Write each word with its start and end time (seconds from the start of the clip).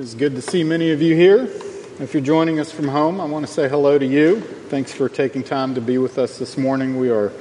It's 0.00 0.14
good 0.14 0.36
to 0.36 0.42
see 0.42 0.62
many 0.62 0.92
of 0.92 1.02
you 1.02 1.16
here. 1.16 1.48
If 1.98 2.14
you're 2.14 2.22
joining 2.22 2.60
us 2.60 2.70
from 2.70 2.86
home, 2.86 3.20
I 3.20 3.24
want 3.24 3.44
to 3.44 3.52
say 3.52 3.68
hello 3.68 3.98
to 3.98 4.06
you. 4.06 4.40
Thanks 4.40 4.92
for 4.92 5.08
taking 5.08 5.42
time 5.42 5.74
to 5.74 5.80
be 5.80 5.98
with 5.98 6.18
us 6.18 6.38
this 6.38 6.56
morning. 6.56 7.00
We 7.00 7.10
are 7.10 7.32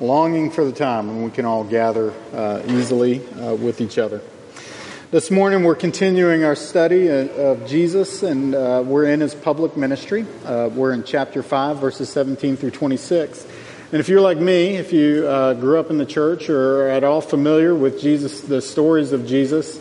longing 0.00 0.50
for 0.50 0.64
the 0.64 0.72
time 0.72 1.08
when 1.08 1.24
we 1.24 1.30
can 1.30 1.44
all 1.44 1.62
gather 1.62 2.14
uh, 2.32 2.62
easily 2.68 3.20
uh, 3.34 3.54
with 3.56 3.82
each 3.82 3.98
other. 3.98 4.22
This 5.10 5.30
morning, 5.30 5.62
we're 5.62 5.74
continuing 5.74 6.42
our 6.42 6.54
study 6.54 7.08
of 7.08 7.66
Jesus, 7.66 8.22
and 8.22 8.54
uh, 8.54 8.82
we're 8.86 9.04
in 9.04 9.20
his 9.20 9.34
public 9.34 9.76
ministry. 9.76 10.24
Uh, 10.46 10.70
we're 10.72 10.94
in 10.94 11.04
chapter 11.04 11.42
5, 11.42 11.80
verses 11.80 12.08
17 12.08 12.56
through 12.56 12.70
26. 12.70 13.46
And 13.92 14.00
if 14.00 14.08
you're 14.08 14.22
like 14.22 14.38
me, 14.38 14.76
if 14.76 14.90
you 14.90 15.28
uh, 15.28 15.52
grew 15.52 15.78
up 15.78 15.90
in 15.90 15.98
the 15.98 16.06
church 16.06 16.48
or 16.48 16.84
are 16.84 16.88
at 16.88 17.04
all 17.04 17.20
familiar 17.20 17.74
with 17.74 18.00
Jesus, 18.00 18.40
the 18.40 18.62
stories 18.62 19.12
of 19.12 19.26
Jesus, 19.26 19.78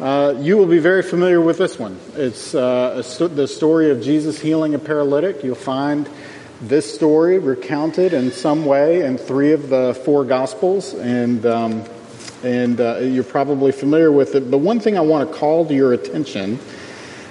uh, 0.00 0.34
you 0.40 0.56
will 0.56 0.66
be 0.66 0.78
very 0.78 1.02
familiar 1.02 1.40
with 1.40 1.58
this 1.58 1.78
one. 1.78 1.98
It's 2.16 2.54
uh, 2.54 3.02
st- 3.02 3.36
the 3.36 3.46
story 3.46 3.90
of 3.90 4.02
Jesus 4.02 4.40
healing 4.40 4.74
a 4.74 4.78
paralytic. 4.78 5.44
You'll 5.44 5.54
find 5.54 6.08
this 6.60 6.92
story 6.92 7.38
recounted 7.38 8.12
in 8.12 8.32
some 8.32 8.64
way 8.64 9.04
in 9.04 9.18
three 9.18 9.52
of 9.52 9.68
the 9.68 10.00
four 10.04 10.24
Gospels, 10.24 10.94
and 10.94 11.46
um, 11.46 11.84
and 12.42 12.80
uh, 12.80 12.98
you're 12.98 13.22
probably 13.22 13.70
familiar 13.70 14.10
with 14.10 14.34
it. 14.34 14.50
But 14.50 14.58
one 14.58 14.80
thing 14.80 14.98
I 14.98 15.00
want 15.02 15.30
to 15.30 15.36
call 15.36 15.64
to 15.66 15.74
your 15.74 15.92
attention 15.92 16.58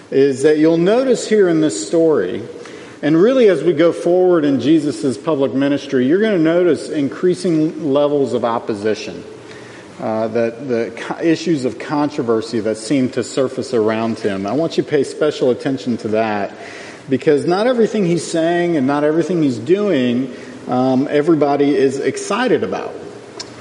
is 0.09 0.43
that 0.43 0.57
you'll 0.57 0.77
notice 0.77 1.27
here 1.27 1.49
in 1.49 1.59
this 1.59 1.85
story, 1.85 2.47
and 3.01 3.17
really 3.17 3.49
as 3.49 3.61
we 3.61 3.73
go 3.73 3.91
forward 3.91 4.45
in 4.45 4.61
Jesus' 4.61 5.17
public 5.17 5.53
ministry, 5.53 6.07
you're 6.07 6.21
going 6.21 6.37
to 6.37 6.43
notice 6.43 6.87
increasing 6.87 7.91
levels 7.91 8.33
of 8.33 8.45
opposition 8.45 9.21
uh, 9.99 10.27
that 10.29 10.67
the 10.67 11.19
issues 11.21 11.65
of 11.65 11.79
controversy 11.79 12.59
that 12.61 12.77
seem 12.77 13.09
to 13.11 13.23
surface 13.23 13.73
around 13.73 14.19
him. 14.19 14.45
I 14.45 14.53
want 14.53 14.77
you 14.77 14.83
to 14.83 14.89
pay 14.89 15.03
special 15.03 15.51
attention 15.51 15.97
to 15.97 16.07
that 16.09 16.55
because 17.09 17.45
not 17.45 17.67
everything 17.67 18.05
he's 18.05 18.25
saying 18.25 18.77
and 18.77 18.87
not 18.87 19.03
everything 19.03 19.43
he's 19.43 19.59
doing, 19.59 20.33
um, 20.67 21.07
everybody 21.09 21.75
is 21.75 21.99
excited 21.99 22.63
about. 22.63 22.93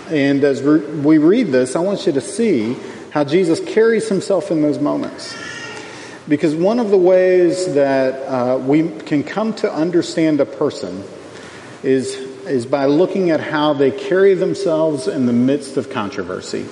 And 0.09 0.45
as 0.45 0.63
we 0.63 1.19
read 1.19 1.49
this, 1.49 1.77
I 1.77 1.81
want 1.81 2.07
you 2.07 2.13
to 2.13 2.21
see 2.21 2.77
how 3.11 3.25
Jesus 3.25 3.61
carries 3.61 4.09
himself 4.09 4.51
in 4.51 4.63
those 4.63 4.79
moments. 4.79 5.35
Because 6.29 6.55
one 6.55 6.79
of 6.79 6.91
the 6.91 6.99
ways 6.99 7.75
that 7.75 8.15
uh, 8.29 8.59
we 8.59 8.89
can 9.01 9.25
come 9.25 9.55
to 9.55 9.73
understand 9.73 10.41
a 10.41 10.47
person 10.47 11.03
is 11.83 12.32
is 12.47 12.67
by 12.67 12.87
looking 12.87 13.31
at 13.31 13.41
how 13.41 13.73
they 13.73 13.91
carry 13.91 14.35
themselves 14.35 15.09
in 15.09 15.27
the 15.27 15.33
midst 15.33 15.77
of 15.77 15.91
controversy, 15.91 16.67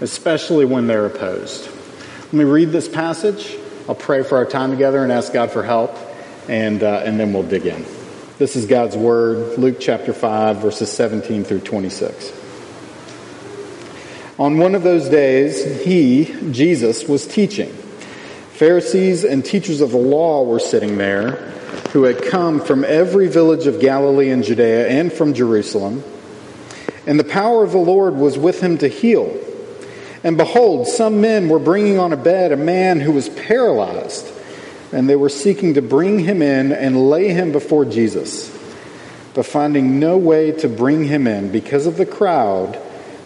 especially 0.00 0.64
when 0.64 0.86
they're 0.86 1.06
opposed. 1.06 1.68
Let 2.24 2.32
me 2.32 2.44
read 2.44 2.70
this 2.70 2.88
passage. 2.88 3.56
I'll 3.88 3.94
pray 3.94 4.22
for 4.22 4.36
our 4.36 4.44
time 4.44 4.70
together 4.70 5.02
and 5.02 5.12
ask 5.12 5.32
God 5.32 5.50
for 5.50 5.62
help, 5.62 5.96
and, 6.48 6.82
uh, 6.82 7.02
and 7.04 7.18
then 7.20 7.32
we'll 7.32 7.42
dig 7.42 7.66
in. 7.66 7.84
This 8.38 8.56
is 8.56 8.66
God's 8.66 8.96
Word, 8.96 9.58
Luke 9.58 9.76
chapter 9.78 10.12
5, 10.12 10.56
verses 10.56 10.90
17 10.90 11.44
through 11.44 11.60
26. 11.60 12.32
On 14.38 14.58
one 14.58 14.74
of 14.74 14.82
those 14.82 15.08
days, 15.08 15.84
he, 15.84 16.24
Jesus, 16.50 17.06
was 17.06 17.26
teaching. 17.26 17.72
Pharisees 18.54 19.24
and 19.24 19.44
teachers 19.44 19.80
of 19.80 19.90
the 19.90 19.96
law 19.96 20.44
were 20.44 20.60
sitting 20.60 20.96
there 20.96 21.32
who 21.90 22.04
had 22.04 22.22
come 22.22 22.60
from 22.60 22.84
every 22.84 23.26
village 23.26 23.66
of 23.66 23.80
Galilee 23.80 24.30
and 24.30 24.44
Judea 24.44 24.86
and 24.86 25.12
from 25.12 25.34
Jerusalem. 25.34 26.04
And 27.04 27.18
the 27.18 27.24
power 27.24 27.64
of 27.64 27.72
the 27.72 27.78
Lord 27.78 28.14
was 28.14 28.38
with 28.38 28.60
him 28.60 28.78
to 28.78 28.86
heal. 28.86 29.36
And 30.22 30.36
behold, 30.36 30.86
some 30.86 31.20
men 31.20 31.48
were 31.48 31.58
bringing 31.58 31.98
on 31.98 32.12
a 32.12 32.16
bed 32.16 32.52
a 32.52 32.56
man 32.56 33.00
who 33.00 33.10
was 33.10 33.28
paralyzed, 33.28 34.32
and 34.92 35.10
they 35.10 35.16
were 35.16 35.28
seeking 35.28 35.74
to 35.74 35.82
bring 35.82 36.20
him 36.20 36.40
in 36.40 36.70
and 36.70 37.10
lay 37.10 37.30
him 37.30 37.50
before 37.50 37.84
Jesus. 37.84 38.56
But 39.34 39.46
finding 39.46 39.98
no 39.98 40.16
way 40.16 40.52
to 40.52 40.68
bring 40.68 41.02
him 41.02 41.26
in 41.26 41.50
because 41.50 41.86
of 41.86 41.96
the 41.96 42.06
crowd, 42.06 42.78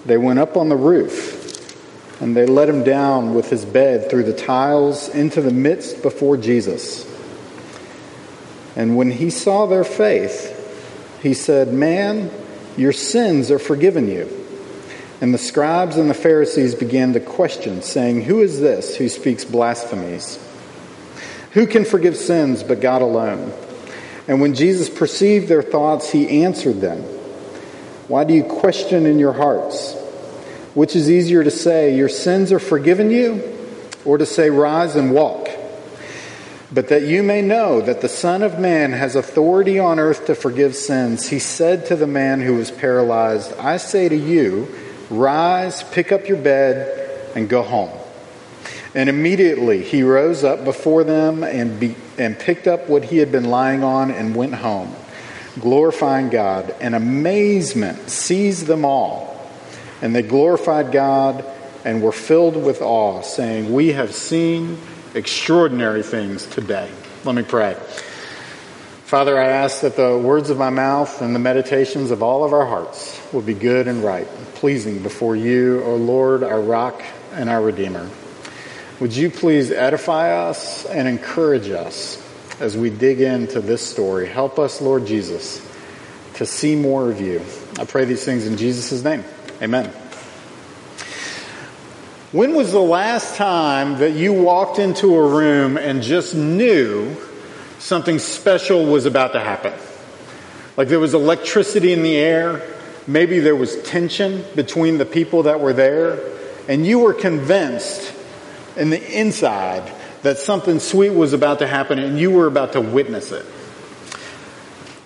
they 0.07 0.17
went 0.17 0.39
up 0.39 0.57
on 0.57 0.71
the 0.71 0.77
roof, 0.77 1.38
and 2.21 2.37
they 2.37 2.47
let 2.47 2.69
him 2.69 2.83
down 2.83 3.35
with 3.35 3.49
his 3.51 3.65
bed 3.65 4.11
through 4.11 4.25
the 4.25 4.33
tiles 4.33 5.09
into 5.09 5.41
the 5.41 5.53
midst 5.53 6.03
before 6.03 6.37
Jesus. 6.37 7.07
And 8.75 8.97
when 8.97 9.11
he 9.11 9.31
saw 9.31 9.67
their 9.67 9.85
faith, 9.85 10.55
he 11.23 11.35
said, 11.35 11.73
Man, 11.73 12.31
your 12.77 12.93
sins 12.93 13.51
are 13.51 13.59
forgiven 13.59 14.09
you. 14.09 14.29
And 15.21 15.35
the 15.35 15.39
scribes 15.39 15.97
and 15.97 16.09
the 16.09 16.15
Pharisees 16.15 16.77
began 16.77 17.13
to 17.15 17.21
question, 17.21 17.83
saying, 17.83 18.23
Who 18.23 18.41
is 18.41 18.61
this 18.61 18.97
who 18.97 19.09
speaks 19.09 19.45
blasphemies? 19.45 20.39
Who 21.53 21.67
can 21.67 21.85
forgive 21.85 22.17
sins 22.17 22.63
but 22.63 22.81
God 22.81 23.03
alone? 23.03 23.53
And 24.29 24.41
when 24.41 24.55
Jesus 24.55 24.89
perceived 24.89 25.49
their 25.49 25.63
thoughts, 25.63 26.11
he 26.11 26.43
answered 26.43 26.81
them, 26.81 27.03
Why 28.07 28.25
do 28.25 28.35
you 28.35 28.45
question 28.45 29.07
in 29.07 29.19
your 29.19 29.33
hearts? 29.33 29.98
Which 30.75 30.95
is 30.95 31.11
easier 31.11 31.43
to 31.45 31.51
say, 31.51 31.97
Your 31.97 32.09
sins 32.09 32.53
are 32.53 32.59
forgiven 32.59 33.11
you, 33.11 33.57
or 34.05 34.19
to 34.19 34.27
say, 34.27 34.51
Rise 34.51 34.97
and 34.97 35.13
walk? 35.13 35.49
But 36.71 36.89
that 36.89 37.03
you 37.03 37.23
may 37.23 37.41
know 37.41 37.81
that 37.81 38.03
the 38.03 38.09
Son 38.09 38.43
of 38.43 38.59
Man 38.59 38.93
has 38.93 39.17
authority 39.17 39.79
on 39.79 39.99
earth 39.99 40.27
to 40.27 40.35
forgive 40.35 40.77
sins, 40.77 41.29
he 41.29 41.39
said 41.39 41.87
to 41.87 41.97
the 41.97 42.07
man 42.07 42.43
who 42.43 42.55
was 42.57 42.71
paralyzed, 42.71 43.57
I 43.59 43.79
say 43.79 44.09
to 44.09 44.17
you, 44.17 44.69
rise, 45.09 45.83
pick 45.83 46.13
up 46.13 46.29
your 46.29 46.37
bed, 46.37 47.35
and 47.35 47.49
go 47.49 47.63
home. 47.63 47.91
And 48.95 49.09
immediately 49.09 49.83
he 49.83 50.03
rose 50.03 50.45
up 50.45 50.65
before 50.65 51.05
them 51.05 51.43
and, 51.43 51.79
be, 51.81 51.95
and 52.19 52.39
picked 52.39 52.67
up 52.67 52.89
what 52.89 53.05
he 53.05 53.19
had 53.19 53.33
been 53.33 53.45
lying 53.45 53.83
on 53.83 54.11
and 54.11 54.35
went 54.35 54.55
home, 54.55 54.95
glorifying 55.61 56.29
God. 56.29 56.75
And 56.81 56.95
amazement 56.95 58.11
seized 58.11 58.67
them 58.67 58.85
all. 58.85 59.28
And 60.03 60.15
they 60.15 60.23
glorified 60.23 60.93
God 60.93 61.45
and 61.85 62.03
were 62.03 62.13
filled 62.13 62.57
with 62.57 62.83
awe, 62.83 63.23
saying, 63.23 63.73
We 63.73 63.93
have 63.93 64.15
seen 64.15 64.79
extraordinary 65.15 66.03
things 66.03 66.47
today. 66.47 66.91
Let 67.25 67.35
me 67.35 67.43
pray. 67.43 67.75
Father, 69.05 69.41
I 69.41 69.47
ask 69.47 69.81
that 69.81 69.97
the 69.97 70.19
words 70.19 70.51
of 70.51 70.59
my 70.59 70.69
mouth 70.69 71.23
and 71.23 71.35
the 71.35 71.39
meditations 71.39 72.11
of 72.11 72.23
all 72.23 72.45
of 72.45 72.53
our 72.53 72.67
hearts 72.67 73.19
will 73.33 73.41
be 73.41 73.55
good 73.55 73.89
and 73.89 74.05
right, 74.05 74.27
pleasing 74.55 75.03
before 75.03 75.35
you, 75.35 75.83
O 75.85 75.97
Lord, 75.97 76.43
our 76.43 76.61
rock 76.61 77.03
and 77.33 77.49
our 77.49 77.63
Redeemer. 77.63 78.11
Would 79.01 79.17
you 79.17 79.31
please 79.31 79.71
edify 79.71 80.49
us 80.49 80.85
and 80.85 81.09
encourage 81.09 81.71
us 81.71 82.23
as 82.61 82.77
we 82.77 82.91
dig 82.91 83.23
into 83.23 83.61
this 83.61 83.81
story? 83.81 84.29
Help 84.29 84.59
us, 84.59 84.83
Lord 84.83 85.07
Jesus, 85.07 85.67
to 86.35 86.45
see 86.45 86.77
more 86.77 87.11
of 87.11 87.19
you. 87.19 87.41
I 87.79 87.87
pray 87.87 88.05
these 88.05 88.25
things 88.25 88.47
in 88.47 88.59
Jesus' 88.59 89.03
name. 89.03 89.25
Amen. 89.61 89.91
When 92.31 92.55
was 92.55 92.73
the 92.73 92.81
last 92.81 93.37
time 93.37 93.99
that 93.99 94.13
you 94.13 94.33
walked 94.33 94.79
into 94.79 95.17
a 95.17 95.29
room 95.29 95.77
and 95.77 96.03
just 96.03 96.35
knew 96.35 97.17
something 97.79 98.19
special 98.19 98.85
was 98.85 99.07
about 99.07 99.33
to 99.33 99.41
happen? 99.41 99.73
Like 100.77 100.89
there 100.89 101.01
was 101.01 101.15
electricity 101.15 101.93
in 101.93 102.03
the 102.03 102.17
air, 102.17 102.63
maybe 103.07 103.41
there 103.41 103.57
was 103.57 103.83
tension 103.83 104.45
between 104.55 104.99
the 104.99 105.07
people 105.07 105.45
that 105.45 105.61
were 105.61 105.73
there, 105.73 106.21
and 106.69 106.87
you 106.87 107.01
were 107.01 107.15
convinced 107.15 108.15
in 108.77 108.91
the 108.91 109.19
inside 109.19 109.91
that 110.23 110.39
something 110.39 110.79
sweet 110.79 111.11
was 111.11 111.33
about 111.33 111.61
to 111.61 111.67
happen 111.67 111.99
and 111.99 112.19
you 112.19 112.31
were 112.31 112.47
about 112.47 112.73
to 112.75 112.81
witness 112.81 113.33
it. 113.33 113.45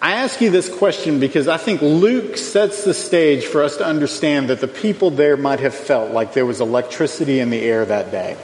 I 0.03 0.15
ask 0.15 0.41
you 0.41 0.51
this 0.51 0.69
question 0.69 1.21
because 1.21 1.47
I 1.47 1.59
think 1.59 1.81
Luke 1.81 2.37
sets 2.37 2.85
the 2.85 2.93
stage 2.93 3.45
for 3.45 3.63
us 3.63 3.77
to 3.77 3.87
understand 3.87 4.49
that 4.49 4.61
the 4.61 4.67
people 4.67 5.13
there 5.13 5.37
might 5.37 5.61
have 5.61 5.77
felt 5.77 6.11
like 6.11 6.33
there 6.33 6.45
was 6.45 6.61
electricity 6.61 7.39
in 7.39 7.51
the 7.51 7.63
air 7.63 7.85
that 7.85 8.11
day. 8.11 8.37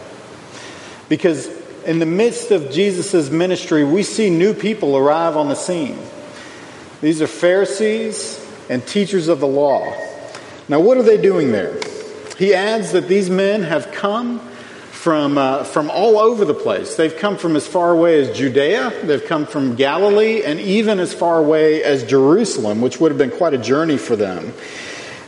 Because 1.08 1.48
in 1.82 1.98
the 1.98 2.06
midst 2.06 2.52
of 2.52 2.70
Jesus' 2.70 3.28
ministry, 3.30 3.82
we 3.82 4.04
see 4.04 4.30
new 4.30 4.54
people 4.54 4.96
arrive 4.96 5.36
on 5.36 5.48
the 5.48 5.56
scene. 5.56 5.98
These 7.00 7.20
are 7.22 7.26
Pharisees 7.26 8.38
and 8.70 8.86
teachers 8.86 9.26
of 9.26 9.40
the 9.40 9.48
law. 9.48 9.92
Now, 10.68 10.78
what 10.78 10.96
are 10.96 11.02
they 11.02 11.20
doing 11.20 11.50
there? 11.50 11.76
He 12.38 12.54
adds 12.54 12.92
that 12.92 13.08
these 13.08 13.30
men 13.30 13.64
have 13.64 13.90
come 13.90 14.47
from, 14.98 15.38
uh, 15.38 15.62
from 15.62 15.90
all 15.90 16.18
over 16.18 16.44
the 16.44 16.52
place. 16.52 16.96
They've 16.96 17.16
come 17.16 17.36
from 17.36 17.54
as 17.54 17.68
far 17.68 17.92
away 17.92 18.20
as 18.20 18.36
Judea, 18.36 18.92
they've 19.04 19.24
come 19.24 19.46
from 19.46 19.76
Galilee, 19.76 20.42
and 20.42 20.58
even 20.58 20.98
as 20.98 21.14
far 21.14 21.38
away 21.38 21.84
as 21.84 22.02
Jerusalem, 22.02 22.80
which 22.80 22.98
would 22.98 23.12
have 23.12 23.18
been 23.18 23.30
quite 23.30 23.54
a 23.54 23.58
journey 23.58 23.96
for 23.96 24.16
them. 24.16 24.52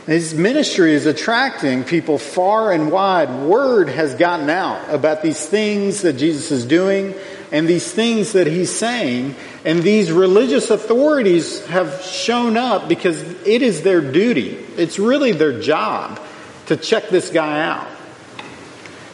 His 0.07 0.33
ministry 0.33 0.93
is 0.93 1.05
attracting 1.05 1.85
people 1.85 2.17
far 2.17 2.73
and 2.73 2.91
wide. 2.91 3.29
Word 3.45 3.87
has 3.87 4.13
gotten 4.15 4.49
out 4.49 4.93
about 4.93 5.21
these 5.21 5.45
things 5.45 6.01
that 6.01 6.13
Jesus 6.17 6.51
is 6.51 6.65
doing 6.65 7.15
and 7.53 7.65
these 7.65 7.89
things 7.89 8.33
that 8.33 8.47
he's 8.47 8.75
saying. 8.75 9.35
And 9.63 9.83
these 9.83 10.11
religious 10.11 10.69
authorities 10.69 11.65
have 11.67 12.01
shown 12.01 12.57
up 12.57 12.89
because 12.89 13.21
it 13.45 13.61
is 13.61 13.83
their 13.83 14.01
duty. 14.01 14.57
It's 14.75 14.99
really 14.99 15.31
their 15.31 15.61
job 15.61 16.19
to 16.65 16.75
check 16.75 17.07
this 17.07 17.29
guy 17.29 17.61
out. 17.61 17.87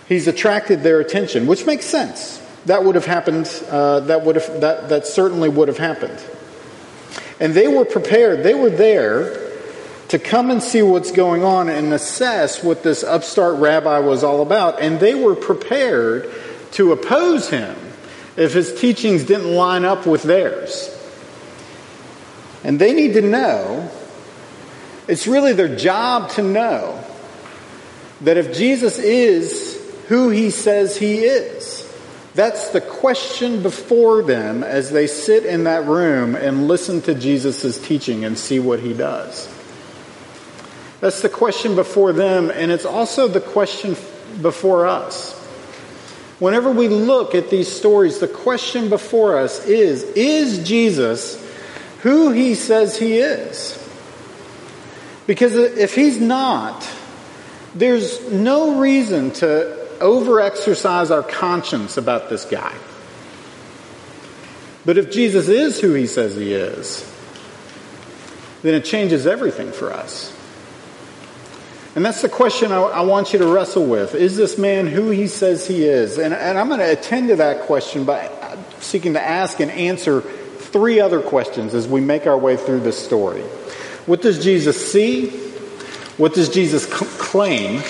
He's 0.07 0.27
attracted 0.27 0.83
their 0.83 0.99
attention, 0.99 1.47
which 1.47 1.65
makes 1.65 1.85
sense. 1.85 2.41
That 2.65 2.83
would 2.83 2.95
have 2.95 3.05
happened. 3.05 3.47
Uh, 3.69 4.01
that 4.01 4.23
would 4.23 4.35
have 4.35 4.61
that 4.61 4.89
that 4.89 5.05
certainly 5.05 5.49
would 5.49 5.67
have 5.67 5.77
happened. 5.77 6.21
And 7.39 7.53
they 7.53 7.67
were 7.67 7.85
prepared. 7.85 8.43
They 8.43 8.53
were 8.53 8.69
there 8.69 9.47
to 10.09 10.19
come 10.19 10.49
and 10.49 10.63
see 10.63 10.81
what's 10.81 11.11
going 11.11 11.43
on 11.43 11.69
and 11.69 11.93
assess 11.93 12.63
what 12.63 12.83
this 12.83 13.03
upstart 13.03 13.59
rabbi 13.59 13.99
was 13.99 14.23
all 14.23 14.41
about. 14.41 14.81
And 14.81 14.99
they 14.99 15.13
were 15.13 15.35
prepared 15.35 16.31
to 16.73 16.93
oppose 16.93 17.49
him 17.49 17.75
if 18.37 18.53
his 18.53 18.79
teachings 18.79 19.23
didn't 19.23 19.53
line 19.53 19.83
up 19.83 20.05
with 20.05 20.23
theirs. 20.23 20.93
And 22.63 22.79
they 22.79 22.93
need 22.93 23.13
to 23.13 23.21
know, 23.21 23.89
it's 25.07 25.27
really 25.27 25.53
their 25.53 25.75
job 25.75 26.29
to 26.31 26.41
know 26.41 27.03
that 28.21 28.37
if 28.37 28.55
Jesus 28.55 28.99
is 28.99 29.66
who 30.07 30.29
he 30.29 30.49
says 30.49 30.97
he 30.97 31.19
is, 31.19 31.83
that's 32.33 32.69
the 32.69 32.81
question 32.81 33.63
before 33.63 34.21
them 34.21 34.63
as 34.63 34.91
they 34.91 35.07
sit 35.07 35.45
in 35.45 35.63
that 35.63 35.85
room 35.85 36.35
and 36.35 36.67
listen 36.67 37.01
to 37.03 37.15
Jesus' 37.15 37.79
teaching 37.79 38.25
and 38.25 38.37
see 38.37 38.59
what 38.59 38.79
he 38.79 38.93
does. 38.93 39.47
That's 40.99 41.21
the 41.21 41.29
question 41.29 41.75
before 41.75 42.13
them, 42.13 42.51
and 42.51 42.71
it's 42.71 42.85
also 42.85 43.27
the 43.27 43.41
question 43.41 43.95
before 44.41 44.87
us. 44.87 45.33
Whenever 46.39 46.71
we 46.71 46.87
look 46.87 47.33
at 47.33 47.49
these 47.49 47.67
stories, 47.67 48.19
the 48.19 48.27
question 48.27 48.89
before 48.89 49.37
us 49.37 49.65
is 49.65 50.03
Is 50.03 50.67
Jesus 50.67 51.43
who 52.01 52.31
he 52.31 52.53
says 52.53 52.97
he 52.97 53.17
is? 53.17 53.83
Because 55.25 55.55
if 55.55 55.95
he's 55.95 56.21
not, 56.21 56.87
there's 57.75 58.31
no 58.31 58.79
reason 58.79 59.31
to 59.31 59.76
overexercise 59.99 61.11
our 61.11 61.23
conscience 61.23 61.97
about 61.97 62.29
this 62.29 62.45
guy. 62.45 62.75
But 64.85 64.97
if 64.97 65.11
Jesus 65.11 65.49
is 65.49 65.81
who 65.81 65.93
he 65.93 66.07
says 66.07 66.35
he 66.35 66.53
is, 66.53 67.13
then 68.61 68.73
it 68.73 68.85
changes 68.85 69.27
everything 69.27 69.71
for 69.71 69.91
us. 69.91 70.33
And 71.95 72.05
that's 72.05 72.21
the 72.21 72.29
question 72.29 72.71
I, 72.71 72.79
I, 72.79 73.01
want 73.01 73.33
you 73.33 73.39
to 73.39 73.47
wrestle 73.47 73.85
with. 73.85 74.13
Is 74.13 74.37
this 74.37 74.57
man 74.57 74.85
who 74.85 75.09
he 75.09 75.27
says 75.27 75.67
he 75.67 75.83
is? 75.83 76.19
And, 76.19 76.33
and 76.33 76.57
I'm 76.57 76.67
going 76.67 76.79
to 76.79 76.91
attend 76.91 77.29
to 77.29 77.37
that 77.37 77.61
question 77.61 78.05
by 78.05 78.27
uh, 78.27 78.55
seeking 78.79 79.13
to 79.13 79.21
ask 79.21 79.59
and 79.59 79.71
answer 79.71 80.21
three 80.21 80.99
other 80.99 81.21
questions 81.21 81.73
as 81.73 81.87
we 81.87 81.99
make 81.99 82.27
our 82.27 82.37
way 82.37 82.55
through 82.55 82.81
this 82.81 83.03
story. 83.03 83.41
What 84.05 84.21
does 84.21 84.43
Jesus 84.43 84.91
see? 84.91 85.29
What 86.17 86.33
does 86.33 86.49
Jesus 86.49 86.85
claim? 86.85 87.81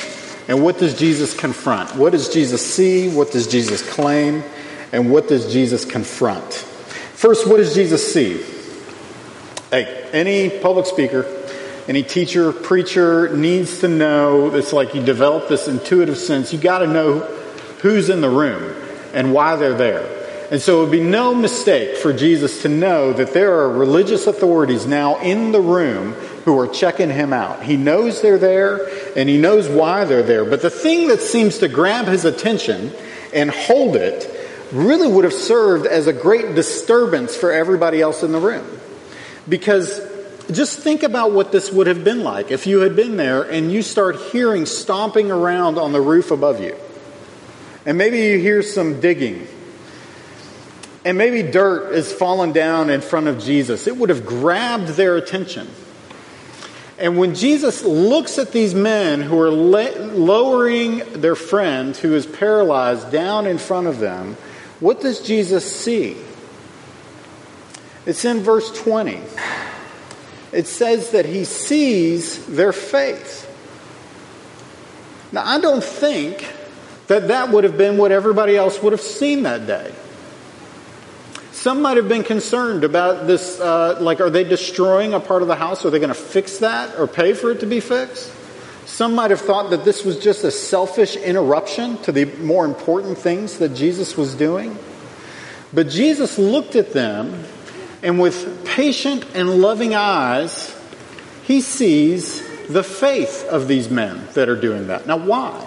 And 0.48 0.64
what 0.64 0.78
does 0.78 0.98
Jesus 0.98 1.38
confront? 1.38 1.96
What 1.96 2.12
does 2.12 2.34
Jesus 2.34 2.66
see? 2.66 3.10
What 3.10 3.32
does 3.32 3.48
Jesus 3.48 3.88
claim? 3.94 4.44
And 4.92 5.12
what 5.12 5.28
does 5.28 5.52
Jesus 5.52 5.84
confront? 5.84 6.54
First, 6.54 7.48
what 7.48 7.58
does 7.58 7.74
Jesus 7.74 8.14
see? 8.14 8.44
Hey, 9.72 10.10
any 10.14 10.50
public 10.62 10.86
speaker 10.86 11.26
any 11.88 12.04
teacher, 12.04 12.52
preacher 12.52 13.36
needs 13.36 13.80
to 13.80 13.88
know 13.88 14.54
it's 14.54 14.74
like 14.74 14.94
you 14.94 15.02
develop 15.02 15.48
this 15.48 15.70
intuitive 15.70 16.18
sense. 16.18 16.52
You 16.52 16.60
got 16.60 16.80
to 16.80 16.88
know 16.88 17.20
who's 17.82 18.10
in 18.10 18.20
the 18.20 18.30
room 18.30 18.76
and 19.14 19.34
why 19.34 19.56
they're 19.56 19.78
there. 19.78 20.16
And 20.52 20.62
so 20.62 20.80
it 20.80 20.84
would 20.84 20.92
be 20.92 21.02
no 21.02 21.34
mistake 21.34 21.98
for 21.98 22.12
Jesus 22.12 22.62
to 22.64 22.70
know 22.70 23.14
that 23.14 23.34
there 23.34 23.60
are 23.60 23.70
religious 23.70 24.28
authorities 24.28 24.86
now 24.86 25.18
in 25.22 25.54
the 25.54 25.62
room 25.62 26.14
who 26.48 26.58
are 26.58 26.68
checking 26.68 27.10
him 27.10 27.34
out. 27.34 27.62
He 27.62 27.76
knows 27.76 28.22
they're 28.22 28.38
there 28.38 28.88
and 29.18 29.28
he 29.28 29.38
knows 29.38 29.68
why 29.68 30.06
they're 30.06 30.24
there. 30.24 30.46
But 30.46 30.62
the 30.62 30.70
thing 30.70 31.10
that 31.10 31.20
seems 31.20 31.58
to 31.58 31.68
grab 31.68 32.06
his 32.06 32.24
attention 32.24 32.94
and 33.34 33.52
hold 33.52 33.98
it 33.98 34.34
really 34.72 35.10
would 35.10 35.26
have 35.26 35.34
served 35.34 35.86
as 35.86 36.08
a 36.08 36.14
great 36.14 36.56
disturbance 36.56 37.36
for 37.36 37.52
everybody 37.52 38.02
else 38.02 38.24
in 38.24 38.32
the 38.32 38.40
room. 38.40 38.66
Because 39.50 40.00
just 40.50 40.80
think 40.80 41.04
about 41.04 41.34
what 41.34 41.52
this 41.52 41.70
would 41.70 41.88
have 41.88 42.06
been 42.06 42.24
like 42.24 42.50
if 42.50 42.66
you 42.66 42.80
had 42.80 42.96
been 42.96 43.18
there 43.18 43.44
and 43.44 43.70
you 43.70 43.82
start 43.82 44.16
hearing 44.32 44.66
stomping 44.66 45.30
around 45.30 45.78
on 45.78 45.92
the 45.92 46.00
roof 46.00 46.32
above 46.32 46.62
you. 46.62 46.78
And 47.86 47.98
maybe 47.98 48.20
you 48.20 48.40
hear 48.40 48.64
some 48.64 49.02
digging. 49.02 49.50
And 51.04 51.18
maybe 51.18 51.44
dirt 51.44 51.92
is 51.92 52.14
falling 52.14 52.54
down 52.54 52.90
in 52.90 53.02
front 53.02 53.28
of 53.28 53.38
Jesus. 53.38 53.86
It 53.86 53.98
would 53.98 54.10
have 54.10 54.26
grabbed 54.26 54.88
their 54.90 55.18
attention. 55.18 55.68
And 57.00 57.18
when 57.18 57.36
Jesus 57.36 57.84
looks 57.84 58.40
at 58.40 58.52
these 58.52 58.74
men 58.74 59.22
who 59.22 59.40
are 59.40 59.52
lowering 59.52 61.00
their 61.14 61.36
friend 61.36 61.96
who 61.96 62.16
is 62.16 62.26
paralyzed 62.26 63.12
down 63.12 63.46
in 63.46 63.60
front 63.60 63.88
of 63.88 64.00
them, 64.00 64.36
what 64.80 65.02
does 65.02 65.20
Jesus 65.20 65.76
see? 65.76 66.18
It's 68.06 68.26
in 68.26 68.40
verse 68.40 68.72
20 68.82 69.22
it 70.52 70.68
says 70.68 71.12
that 71.12 71.26
he 71.26 71.44
sees 71.44 72.46
their 72.48 72.74
faith. 72.74 73.44
Now, 75.32 75.46
I 75.46 75.60
don't 75.60 75.84
think 75.84 76.52
that 77.08 77.28
that 77.28 77.50
would 77.50 77.64
have 77.64 77.78
been 77.78 77.98
what 77.98 78.12
everybody 78.12 78.56
else 78.56 78.82
would 78.82 78.94
have 78.94 79.02
seen 79.02 79.44
that 79.44 79.68
day. 79.68 79.94
Some 81.68 81.82
might 81.82 81.98
have 81.98 82.08
been 82.08 82.24
concerned 82.24 82.86
about 82.86 83.28
this, 83.28 83.60
uh, 83.60 83.98
like, 84.00 84.22
are 84.22 84.30
they 84.30 84.46
destroying 84.46 85.14
a 85.14 85.20
part 85.20 85.42
of 85.42 85.50
the 85.50 85.56
house? 85.58 85.84
Are 85.84 85.90
they 85.90 86.00
going 86.00 86.08
to 86.08 86.14
fix 86.14 86.60
that 86.60 86.98
or 86.98 87.08
pay 87.08 87.34
for 87.34 87.52
it 87.52 87.60
to 87.60 87.66
be 87.66 87.82
fixed? 87.82 88.32
Some 88.86 89.14
might 89.14 89.32
have 89.32 89.42
thought 89.42 89.72
that 89.72 89.84
this 89.84 90.06
was 90.06 90.18
just 90.18 90.46
a 90.46 90.50
selfish 90.50 91.18
interruption 91.18 91.98
to 92.04 92.14
the 92.14 92.24
more 92.24 92.64
important 92.64 93.18
things 93.18 93.58
that 93.58 93.76
Jesus 93.76 94.16
was 94.16 94.34
doing. 94.34 94.78
But 95.74 95.90
Jesus 95.90 96.38
looked 96.38 96.78
at 96.78 96.94
them 96.94 97.44
and 98.02 98.18
with 98.18 98.66
patient 98.66 99.26
and 99.34 99.60
loving 99.62 99.94
eyes, 99.94 100.74
he 101.44 101.60
sees 101.60 102.42
the 102.70 102.82
faith 102.82 103.46
of 103.50 103.68
these 103.68 103.90
men 103.90 104.26
that 104.36 104.48
are 104.48 104.56
doing 104.56 104.88
that. 104.88 105.06
Now, 105.06 105.18
why? 105.18 105.66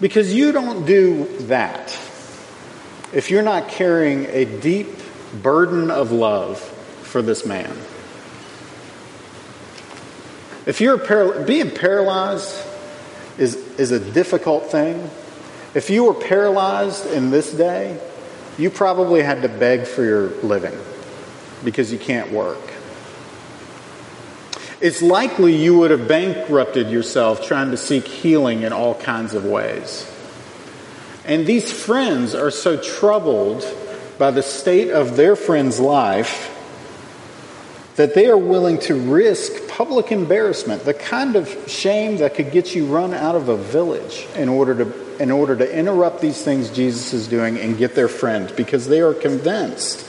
Because 0.00 0.34
you 0.34 0.50
don't 0.50 0.84
do 0.84 1.26
that 1.46 1.96
if 3.16 3.30
you're 3.30 3.40
not 3.40 3.68
carrying 3.68 4.26
a 4.26 4.44
deep 4.44 4.88
burden 5.42 5.90
of 5.90 6.12
love 6.12 6.60
for 6.60 7.22
this 7.22 7.46
man. 7.46 7.74
If 10.66 10.82
you're 10.82 10.98
paral- 10.98 11.46
being 11.46 11.70
paralyzed 11.70 12.54
is, 13.38 13.56
is 13.78 13.90
a 13.90 13.98
difficult 13.98 14.70
thing. 14.70 15.08
If 15.74 15.88
you 15.88 16.04
were 16.04 16.12
paralyzed 16.12 17.06
in 17.06 17.30
this 17.30 17.50
day, 17.54 17.98
you 18.58 18.68
probably 18.68 19.22
had 19.22 19.40
to 19.40 19.48
beg 19.48 19.86
for 19.86 20.04
your 20.04 20.28
living 20.42 20.78
because 21.64 21.90
you 21.90 21.98
can't 21.98 22.32
work. 22.32 22.60
It's 24.82 25.00
likely 25.00 25.56
you 25.56 25.78
would 25.78 25.90
have 25.90 26.06
bankrupted 26.06 26.90
yourself 26.90 27.46
trying 27.46 27.70
to 27.70 27.78
seek 27.78 28.06
healing 28.06 28.60
in 28.60 28.74
all 28.74 28.94
kinds 28.94 29.32
of 29.32 29.46
ways. 29.46 30.06
And 31.26 31.46
these 31.46 31.70
friends 31.70 32.34
are 32.34 32.50
so 32.50 32.80
troubled 32.80 33.64
by 34.16 34.30
the 34.30 34.42
state 34.42 34.90
of 34.90 35.16
their 35.16 35.36
friend's 35.36 35.78
life 35.80 36.52
that 37.96 38.14
they 38.14 38.26
are 38.26 38.38
willing 38.38 38.78
to 38.78 38.94
risk 38.94 39.68
public 39.68 40.12
embarrassment, 40.12 40.84
the 40.84 40.94
kind 40.94 41.34
of 41.34 41.48
shame 41.66 42.18
that 42.18 42.34
could 42.34 42.52
get 42.52 42.74
you 42.74 42.86
run 42.86 43.12
out 43.12 43.34
of 43.34 43.48
a 43.48 43.56
village 43.56 44.26
in 44.36 44.48
order 44.48 44.84
to 44.84 45.06
in 45.20 45.30
order 45.30 45.56
to 45.56 45.76
interrupt 45.76 46.20
these 46.20 46.42
things 46.42 46.68
Jesus 46.68 47.14
is 47.14 47.26
doing 47.26 47.58
and 47.58 47.78
get 47.78 47.94
their 47.94 48.08
friend 48.08 48.52
because 48.54 48.86
they 48.86 49.00
are 49.00 49.14
convinced 49.14 50.06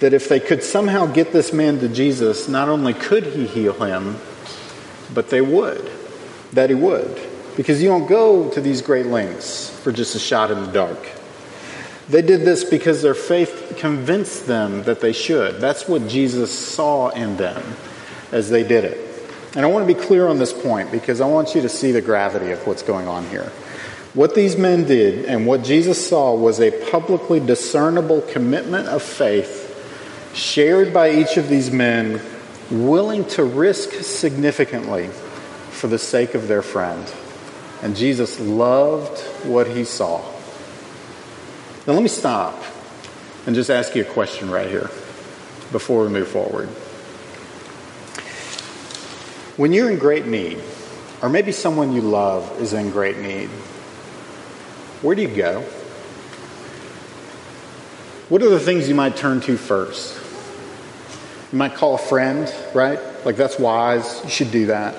that 0.00 0.12
if 0.12 0.28
they 0.28 0.40
could 0.40 0.62
somehow 0.62 1.06
get 1.06 1.32
this 1.32 1.52
man 1.52 1.78
to 1.78 1.88
Jesus, 1.88 2.48
not 2.48 2.68
only 2.68 2.92
could 2.92 3.24
he 3.24 3.46
heal 3.46 3.72
him, 3.72 4.18
but 5.14 5.30
they 5.30 5.40
would. 5.40 5.90
That 6.52 6.68
he 6.68 6.74
would. 6.74 7.16
Because 7.56 7.82
you 7.82 7.88
don't 7.88 8.06
go 8.06 8.50
to 8.50 8.60
these 8.60 8.82
great 8.82 9.06
lengths 9.06 9.70
for 9.70 9.90
just 9.90 10.14
a 10.14 10.18
shot 10.18 10.50
in 10.50 10.60
the 10.60 10.70
dark. 10.70 10.98
They 12.08 12.22
did 12.22 12.42
this 12.42 12.62
because 12.62 13.02
their 13.02 13.14
faith 13.14 13.74
convinced 13.78 14.46
them 14.46 14.84
that 14.84 15.00
they 15.00 15.12
should. 15.12 15.60
That's 15.60 15.88
what 15.88 16.06
Jesus 16.06 16.56
saw 16.56 17.08
in 17.08 17.36
them 17.36 17.62
as 18.30 18.50
they 18.50 18.62
did 18.62 18.84
it. 18.84 19.06
And 19.56 19.64
I 19.64 19.68
want 19.68 19.88
to 19.88 19.92
be 19.92 19.98
clear 19.98 20.28
on 20.28 20.38
this 20.38 20.52
point 20.52 20.92
because 20.92 21.20
I 21.20 21.26
want 21.26 21.54
you 21.54 21.62
to 21.62 21.68
see 21.68 21.90
the 21.90 22.02
gravity 22.02 22.50
of 22.52 22.64
what's 22.66 22.82
going 22.82 23.08
on 23.08 23.26
here. 23.28 23.50
What 24.14 24.34
these 24.34 24.56
men 24.56 24.84
did 24.84 25.24
and 25.24 25.46
what 25.46 25.64
Jesus 25.64 26.08
saw 26.08 26.34
was 26.34 26.60
a 26.60 26.70
publicly 26.90 27.40
discernible 27.40 28.20
commitment 28.20 28.86
of 28.86 29.02
faith 29.02 29.64
shared 30.34 30.92
by 30.92 31.10
each 31.10 31.38
of 31.38 31.48
these 31.48 31.70
men, 31.70 32.20
willing 32.70 33.24
to 33.24 33.44
risk 33.44 33.92
significantly 33.94 35.08
for 35.70 35.88
the 35.88 35.98
sake 35.98 36.34
of 36.34 36.48
their 36.48 36.62
friend. 36.62 37.10
And 37.82 37.94
Jesus 37.94 38.40
loved 38.40 39.20
what 39.44 39.66
he 39.68 39.84
saw. 39.84 40.20
Now, 41.86 41.92
let 41.92 42.02
me 42.02 42.08
stop 42.08 42.60
and 43.46 43.54
just 43.54 43.70
ask 43.70 43.94
you 43.94 44.02
a 44.02 44.04
question 44.04 44.50
right 44.50 44.68
here 44.68 44.90
before 45.70 46.02
we 46.02 46.08
move 46.08 46.28
forward. 46.28 46.68
When 49.56 49.72
you're 49.72 49.90
in 49.90 49.98
great 49.98 50.26
need, 50.26 50.60
or 51.22 51.28
maybe 51.28 51.52
someone 51.52 51.92
you 51.92 52.02
love 52.02 52.60
is 52.60 52.72
in 52.72 52.90
great 52.90 53.18
need, 53.18 53.48
where 55.02 55.14
do 55.14 55.22
you 55.22 55.28
go? 55.28 55.60
What 58.28 58.42
are 58.42 58.48
the 58.48 58.58
things 58.58 58.88
you 58.88 58.94
might 58.94 59.16
turn 59.16 59.40
to 59.42 59.56
first? 59.56 60.20
You 61.52 61.58
might 61.58 61.74
call 61.74 61.94
a 61.94 61.98
friend, 61.98 62.52
right? 62.74 62.98
Like 63.24 63.36
that's 63.36 63.58
wise. 63.58 64.20
You 64.24 64.30
should 64.30 64.50
do 64.50 64.66
that. 64.66 64.96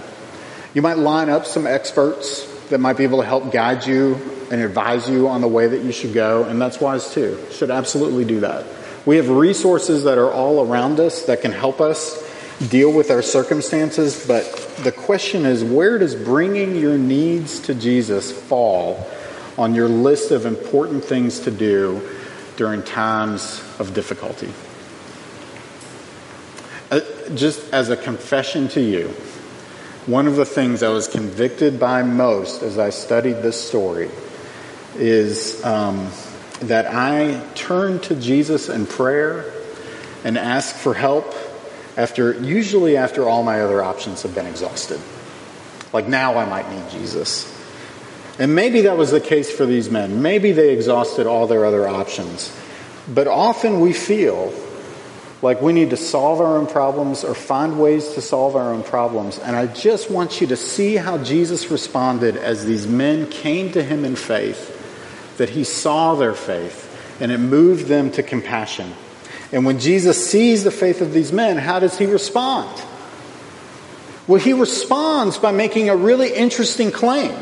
You 0.73 0.81
might 0.81 0.97
line 0.97 1.29
up 1.29 1.45
some 1.45 1.67
experts 1.67 2.47
that 2.69 2.79
might 2.79 2.97
be 2.97 3.03
able 3.03 3.19
to 3.19 3.25
help 3.25 3.51
guide 3.51 3.85
you 3.85 4.15
and 4.51 4.61
advise 4.61 5.09
you 5.09 5.27
on 5.27 5.41
the 5.41 5.47
way 5.47 5.67
that 5.67 5.83
you 5.83 5.91
should 5.91 6.13
go, 6.13 6.43
and 6.43 6.61
that's 6.61 6.79
wise 6.79 7.13
too. 7.13 7.37
Should 7.51 7.71
absolutely 7.71 8.25
do 8.25 8.41
that. 8.41 8.65
We 9.05 9.17
have 9.17 9.29
resources 9.29 10.03
that 10.03 10.17
are 10.17 10.31
all 10.31 10.65
around 10.65 10.99
us 10.99 11.23
that 11.23 11.41
can 11.41 11.51
help 11.51 11.79
us 11.79 12.23
deal 12.69 12.91
with 12.91 13.11
our 13.11 13.21
circumstances, 13.21 14.25
but 14.27 14.45
the 14.83 14.91
question 14.91 15.45
is 15.45 15.63
where 15.63 15.97
does 15.97 16.15
bringing 16.15 16.75
your 16.75 16.97
needs 16.97 17.59
to 17.61 17.75
Jesus 17.75 18.31
fall 18.31 19.07
on 19.57 19.75
your 19.75 19.87
list 19.87 20.31
of 20.31 20.45
important 20.45 21.03
things 21.03 21.39
to 21.41 21.51
do 21.51 22.01
during 22.55 22.81
times 22.83 23.63
of 23.79 23.93
difficulty? 23.93 24.51
Uh, 26.89 27.01
just 27.35 27.73
as 27.73 27.89
a 27.89 27.97
confession 27.97 28.67
to 28.69 28.81
you, 28.81 29.13
one 30.07 30.25
of 30.25 30.37
the 30.37 30.45
things 30.45 30.83
I 30.83 30.89
was 30.89 31.07
convicted 31.09 31.81
by 31.81 32.01
most 32.01 32.63
as 32.63 32.79
I 32.79 32.91
studied 32.91 33.41
this 33.41 33.61
story 33.61 34.09
is 34.95 35.63
um, 35.65 36.09
that 36.61 36.87
I 36.87 37.45
turn 37.55 37.99
to 38.01 38.15
Jesus 38.15 38.69
in 38.69 38.85
prayer 38.87 39.51
and 40.23 40.37
ask 40.37 40.73
for 40.73 40.93
help 40.93 41.35
after 41.97 42.33
usually 42.41 42.95
after 42.95 43.27
all 43.27 43.43
my 43.43 43.61
other 43.61 43.83
options 43.83 44.21
have 44.21 44.33
been 44.33 44.45
exhausted. 44.45 45.01
Like 45.91 46.07
now 46.07 46.37
I 46.37 46.45
might 46.45 46.71
need 46.71 46.89
Jesus. 46.89 47.53
And 48.39 48.55
maybe 48.55 48.81
that 48.81 48.95
was 48.95 49.11
the 49.11 49.19
case 49.19 49.51
for 49.51 49.65
these 49.65 49.89
men. 49.89 50.21
Maybe 50.21 50.53
they 50.53 50.73
exhausted 50.73 51.27
all 51.27 51.47
their 51.47 51.65
other 51.65 51.85
options. 51.85 52.55
But 53.09 53.27
often 53.27 53.81
we 53.81 53.91
feel 53.91 54.53
like 55.41 55.61
we 55.61 55.73
need 55.73 55.91
to 55.91 55.97
solve 55.97 56.41
our 56.41 56.57
own 56.57 56.67
problems 56.67 57.23
or 57.23 57.35
find 57.35 57.79
ways 57.79 58.13
to 58.13 58.21
solve 58.21 58.55
our 58.55 58.73
own 58.73 58.83
problems. 58.83 59.37
And 59.39 59.55
I 59.55 59.67
just 59.67 60.09
want 60.09 60.41
you 60.41 60.47
to 60.47 60.57
see 60.57 60.95
how 60.95 61.17
Jesus 61.19 61.69
responded 61.69 62.37
as 62.37 62.65
these 62.65 62.87
men 62.87 63.29
came 63.29 63.71
to 63.73 63.83
him 63.83 64.03
in 64.03 64.15
faith, 64.15 65.35
that 65.37 65.49
he 65.49 65.63
saw 65.63 66.15
their 66.15 66.33
faith 66.33 66.85
and 67.21 67.31
it 67.31 67.37
moved 67.37 67.87
them 67.87 68.11
to 68.11 68.23
compassion. 68.23 68.93
And 69.51 69.65
when 69.65 69.79
Jesus 69.79 70.29
sees 70.29 70.63
the 70.63 70.71
faith 70.71 71.01
of 71.01 71.13
these 71.13 71.31
men, 71.31 71.57
how 71.57 71.79
does 71.79 71.97
he 71.97 72.05
respond? 72.05 72.83
Well, 74.27 74.41
he 74.41 74.53
responds 74.53 75.37
by 75.37 75.51
making 75.51 75.89
a 75.89 75.95
really 75.95 76.33
interesting 76.33 76.91
claim. 76.91 77.35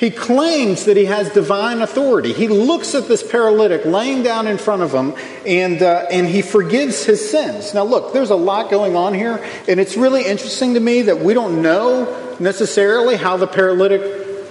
He 0.00 0.10
claims 0.10 0.86
that 0.86 0.96
he 0.96 1.04
has 1.04 1.28
divine 1.28 1.82
authority. 1.82 2.32
He 2.32 2.48
looks 2.48 2.94
at 2.94 3.06
this 3.06 3.22
paralytic 3.22 3.84
laying 3.84 4.22
down 4.22 4.46
in 4.46 4.56
front 4.56 4.80
of 4.80 4.94
him 4.94 5.12
and, 5.44 5.82
uh, 5.82 6.06
and 6.10 6.26
he 6.26 6.40
forgives 6.40 7.04
his 7.04 7.30
sins. 7.30 7.74
Now, 7.74 7.84
look, 7.84 8.14
there's 8.14 8.30
a 8.30 8.34
lot 8.34 8.70
going 8.70 8.96
on 8.96 9.12
here, 9.12 9.44
and 9.68 9.78
it's 9.78 9.98
really 9.98 10.24
interesting 10.24 10.72
to 10.72 10.80
me 10.80 11.02
that 11.02 11.20
we 11.20 11.34
don't 11.34 11.60
know 11.60 12.36
necessarily 12.40 13.16
how 13.16 13.36
the 13.36 13.46
paralytic 13.46 14.00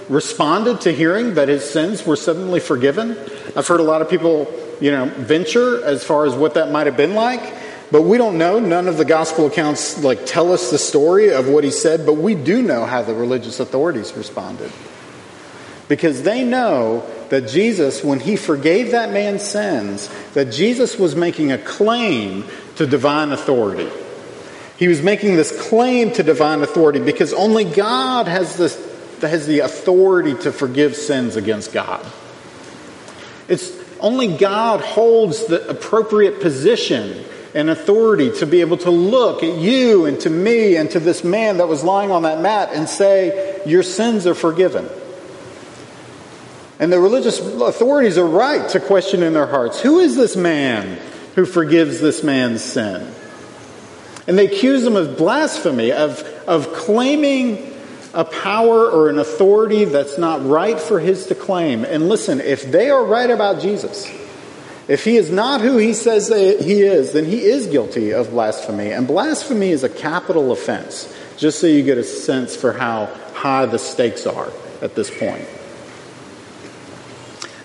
responded 0.08 0.82
to 0.82 0.92
hearing 0.92 1.34
that 1.34 1.48
his 1.48 1.68
sins 1.68 2.06
were 2.06 2.14
suddenly 2.14 2.60
forgiven. 2.60 3.18
I've 3.56 3.66
heard 3.66 3.80
a 3.80 3.82
lot 3.82 4.02
of 4.02 4.08
people 4.08 4.46
you 4.80 4.92
know, 4.92 5.06
venture 5.06 5.84
as 5.84 6.04
far 6.04 6.26
as 6.26 6.34
what 6.36 6.54
that 6.54 6.70
might 6.70 6.86
have 6.86 6.96
been 6.96 7.16
like. 7.16 7.54
But 7.90 8.02
we 8.02 8.18
don't 8.18 8.38
know. 8.38 8.60
None 8.60 8.86
of 8.86 8.98
the 8.98 9.04
gospel 9.04 9.48
accounts 9.48 9.98
like 10.04 10.26
tell 10.26 10.52
us 10.52 10.70
the 10.70 10.78
story 10.78 11.32
of 11.32 11.48
what 11.48 11.64
he 11.64 11.72
said, 11.72 12.06
but 12.06 12.14
we 12.14 12.36
do 12.36 12.62
know 12.62 12.86
how 12.86 13.02
the 13.02 13.14
religious 13.14 13.58
authorities 13.58 14.12
responded. 14.12 14.70
Because 15.90 16.22
they 16.22 16.44
know 16.44 17.04
that 17.30 17.48
Jesus, 17.48 18.04
when 18.04 18.20
he 18.20 18.36
forgave 18.36 18.92
that 18.92 19.10
man's 19.10 19.42
sins, 19.42 20.08
that 20.34 20.52
Jesus 20.52 20.96
was 20.96 21.16
making 21.16 21.50
a 21.50 21.58
claim 21.58 22.44
to 22.76 22.86
divine 22.86 23.32
authority. 23.32 23.90
He 24.76 24.86
was 24.86 25.02
making 25.02 25.34
this 25.34 25.68
claim 25.68 26.12
to 26.12 26.22
divine 26.22 26.62
authority 26.62 27.00
because 27.00 27.32
only 27.32 27.64
God 27.64 28.28
has, 28.28 28.56
this, 28.56 28.76
has 29.20 29.48
the 29.48 29.60
authority 29.60 30.34
to 30.44 30.52
forgive 30.52 30.94
sins 30.94 31.34
against 31.34 31.72
God. 31.72 32.06
It's, 33.48 33.72
only 33.98 34.36
God 34.36 34.82
holds 34.82 35.46
the 35.46 35.68
appropriate 35.68 36.40
position 36.40 37.24
and 37.52 37.68
authority 37.68 38.30
to 38.38 38.46
be 38.46 38.60
able 38.60 38.76
to 38.76 38.92
look 38.92 39.42
at 39.42 39.58
you 39.58 40.06
and 40.06 40.20
to 40.20 40.30
me 40.30 40.76
and 40.76 40.88
to 40.92 41.00
this 41.00 41.24
man 41.24 41.56
that 41.56 41.66
was 41.66 41.82
lying 41.82 42.12
on 42.12 42.22
that 42.22 42.40
mat 42.40 42.70
and 42.72 42.88
say, 42.88 43.60
Your 43.66 43.82
sins 43.82 44.24
are 44.28 44.36
forgiven. 44.36 44.88
And 46.80 46.90
the 46.90 46.98
religious 46.98 47.38
authorities 47.38 48.16
are 48.16 48.26
right 48.26 48.66
to 48.70 48.80
question 48.80 49.22
in 49.22 49.34
their 49.34 49.46
hearts 49.46 49.80
who 49.80 50.00
is 50.00 50.16
this 50.16 50.34
man 50.34 50.98
who 51.34 51.44
forgives 51.44 52.00
this 52.00 52.24
man's 52.24 52.64
sin? 52.64 53.06
And 54.26 54.38
they 54.38 54.46
accuse 54.46 54.84
him 54.84 54.96
of 54.96 55.18
blasphemy, 55.18 55.92
of, 55.92 56.22
of 56.46 56.72
claiming 56.72 57.70
a 58.14 58.24
power 58.24 58.88
or 58.90 59.10
an 59.10 59.18
authority 59.18 59.84
that's 59.84 60.18
not 60.18 60.44
right 60.46 60.80
for 60.80 60.98
his 60.98 61.26
to 61.26 61.34
claim. 61.34 61.84
And 61.84 62.08
listen, 62.08 62.40
if 62.40 62.70
they 62.70 62.90
are 62.90 63.04
right 63.04 63.30
about 63.30 63.60
Jesus, 63.60 64.10
if 64.88 65.04
he 65.04 65.16
is 65.16 65.30
not 65.30 65.60
who 65.60 65.76
he 65.76 65.92
says 65.92 66.28
he 66.28 66.82
is, 66.82 67.12
then 67.12 67.26
he 67.26 67.42
is 67.42 67.66
guilty 67.66 68.12
of 68.12 68.30
blasphemy. 68.30 68.90
And 68.90 69.06
blasphemy 69.06 69.70
is 69.70 69.84
a 69.84 69.88
capital 69.88 70.50
offense, 70.50 71.14
just 71.36 71.60
so 71.60 71.66
you 71.66 71.82
get 71.82 71.98
a 71.98 72.04
sense 72.04 72.56
for 72.56 72.72
how 72.72 73.06
high 73.34 73.66
the 73.66 73.78
stakes 73.78 74.26
are 74.26 74.50
at 74.80 74.94
this 74.94 75.10
point. 75.10 75.46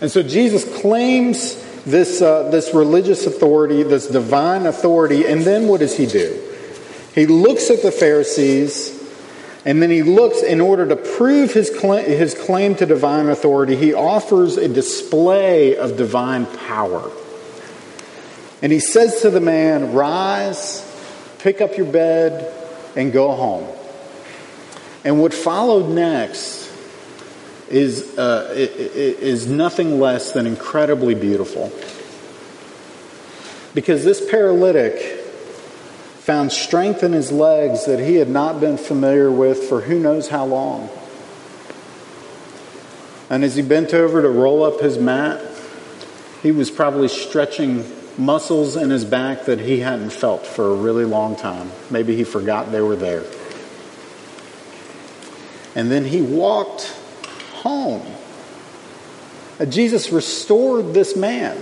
And 0.02 0.12
so 0.12 0.22
Jesus 0.24 0.64
claims 0.82 1.56
this, 1.84 2.22
uh, 2.22 2.50
this 2.50 2.74
religious 2.74 3.26
authority, 3.26 3.84
this 3.84 4.08
divine 4.08 4.66
authority, 4.66 5.26
and 5.26 5.42
then 5.42 5.68
what 5.68 5.80
does 5.80 5.96
he 5.96 6.06
do? 6.06 6.42
He 7.14 7.26
looks 7.28 7.70
at 7.70 7.82
the 7.82 7.92
Pharisees 7.92 8.96
and 9.66 9.82
then 9.82 9.90
he 9.90 10.04
looks, 10.04 10.44
in 10.44 10.62
order 10.62 10.88
to 10.88 10.96
prove 10.96 11.52
his 11.52 11.70
his 11.82 12.36
claim 12.36 12.76
to 12.76 12.86
divine 12.86 13.30
authority, 13.30 13.76
he 13.76 13.96
offers 13.96 14.58
a 14.58 14.68
display 14.68 15.76
of 15.76 15.98
divine 15.98 16.46
power. 16.46 17.12
And 18.62 18.72
he 18.72 18.80
says 18.80 19.22
to 19.22 19.32
the 19.32 19.42
man, 19.42 19.94
Rise, 19.94 20.84
pick 21.40 21.62
up 21.62 21.78
your 21.78 21.88
bed, 21.88 22.54
and 22.96 23.12
go 23.12 23.32
home. 23.32 23.68
And 25.04 25.20
what 25.20 25.34
followed 25.34 25.90
next 25.90 26.65
is, 27.70 28.18
uh, 28.18 28.52
is 28.54 29.48
nothing 29.48 30.00
less 30.00 30.32
than 30.32 30.46
incredibly 30.46 31.16
beautiful. 31.16 31.72
Because 33.74 34.04
this 34.04 34.30
paralytic 34.30 35.22
found 36.20 36.52
strength 36.52 37.04
in 37.04 37.14
his 37.14 37.32
legs 37.32 37.86
that 37.86 38.00
he 38.00 38.16
had 38.16 38.30
not 38.30 38.60
been 38.60 38.78
familiar 38.78 39.30
with 39.32 39.64
for 39.64 39.82
who 39.82 40.00
knows 40.00 40.30
how 40.30 40.46
long. 40.46 40.90
And 43.30 43.44
as 43.44 43.56
he 43.56 43.62
bent 43.62 43.94
over 43.94 44.22
to 44.22 44.30
roll 44.30 44.64
up 44.64 44.80
his 44.80 44.98
mat, 44.98 45.42
he 46.42 46.52
was 46.52 46.70
probably 46.70 47.08
stretching 47.08 47.86
muscles 48.18 48.76
in 48.76 48.90
his 48.92 49.04
back 49.04 49.46
that 49.46 49.60
he 49.60 49.80
hadn't 49.80 50.12
felt 50.12 50.46
for 50.46 50.72
a 50.72 50.76
really 50.76 51.06
long 51.06 51.36
time. 51.36 51.72
Maybe 51.90 52.16
he 52.16 52.24
forgot 52.24 52.72
they 52.72 52.82
were 52.82 52.96
there. 52.96 53.24
And 55.76 55.92
then 55.92 56.06
he 56.06 56.22
walked 56.22 56.96
home. 57.66 58.06
Uh, 59.60 59.66
Jesus 59.66 60.12
restored 60.12 60.94
this 60.94 61.16
man. 61.16 61.58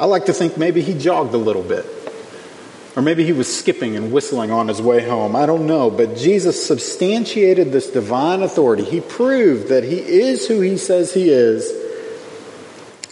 I 0.00 0.06
like 0.06 0.24
to 0.26 0.32
think 0.32 0.56
maybe 0.56 0.80
he 0.80 0.94
jogged 0.94 1.34
a 1.34 1.38
little 1.38 1.62
bit. 1.62 1.84
Or 2.96 3.02
maybe 3.02 3.24
he 3.24 3.32
was 3.32 3.54
skipping 3.54 3.94
and 3.94 4.10
whistling 4.10 4.50
on 4.50 4.68
his 4.68 4.80
way 4.80 5.06
home. 5.06 5.36
I 5.36 5.44
don't 5.44 5.66
know. 5.66 5.90
But 5.90 6.16
Jesus 6.16 6.64
substantiated 6.64 7.72
this 7.72 7.90
divine 7.90 8.42
authority. 8.42 8.84
He 8.84 9.00
proved 9.00 9.68
that 9.68 9.84
he 9.84 9.98
is 9.98 10.46
who 10.46 10.60
he 10.60 10.78
says 10.78 11.12
he 11.12 11.28
is 11.28 11.70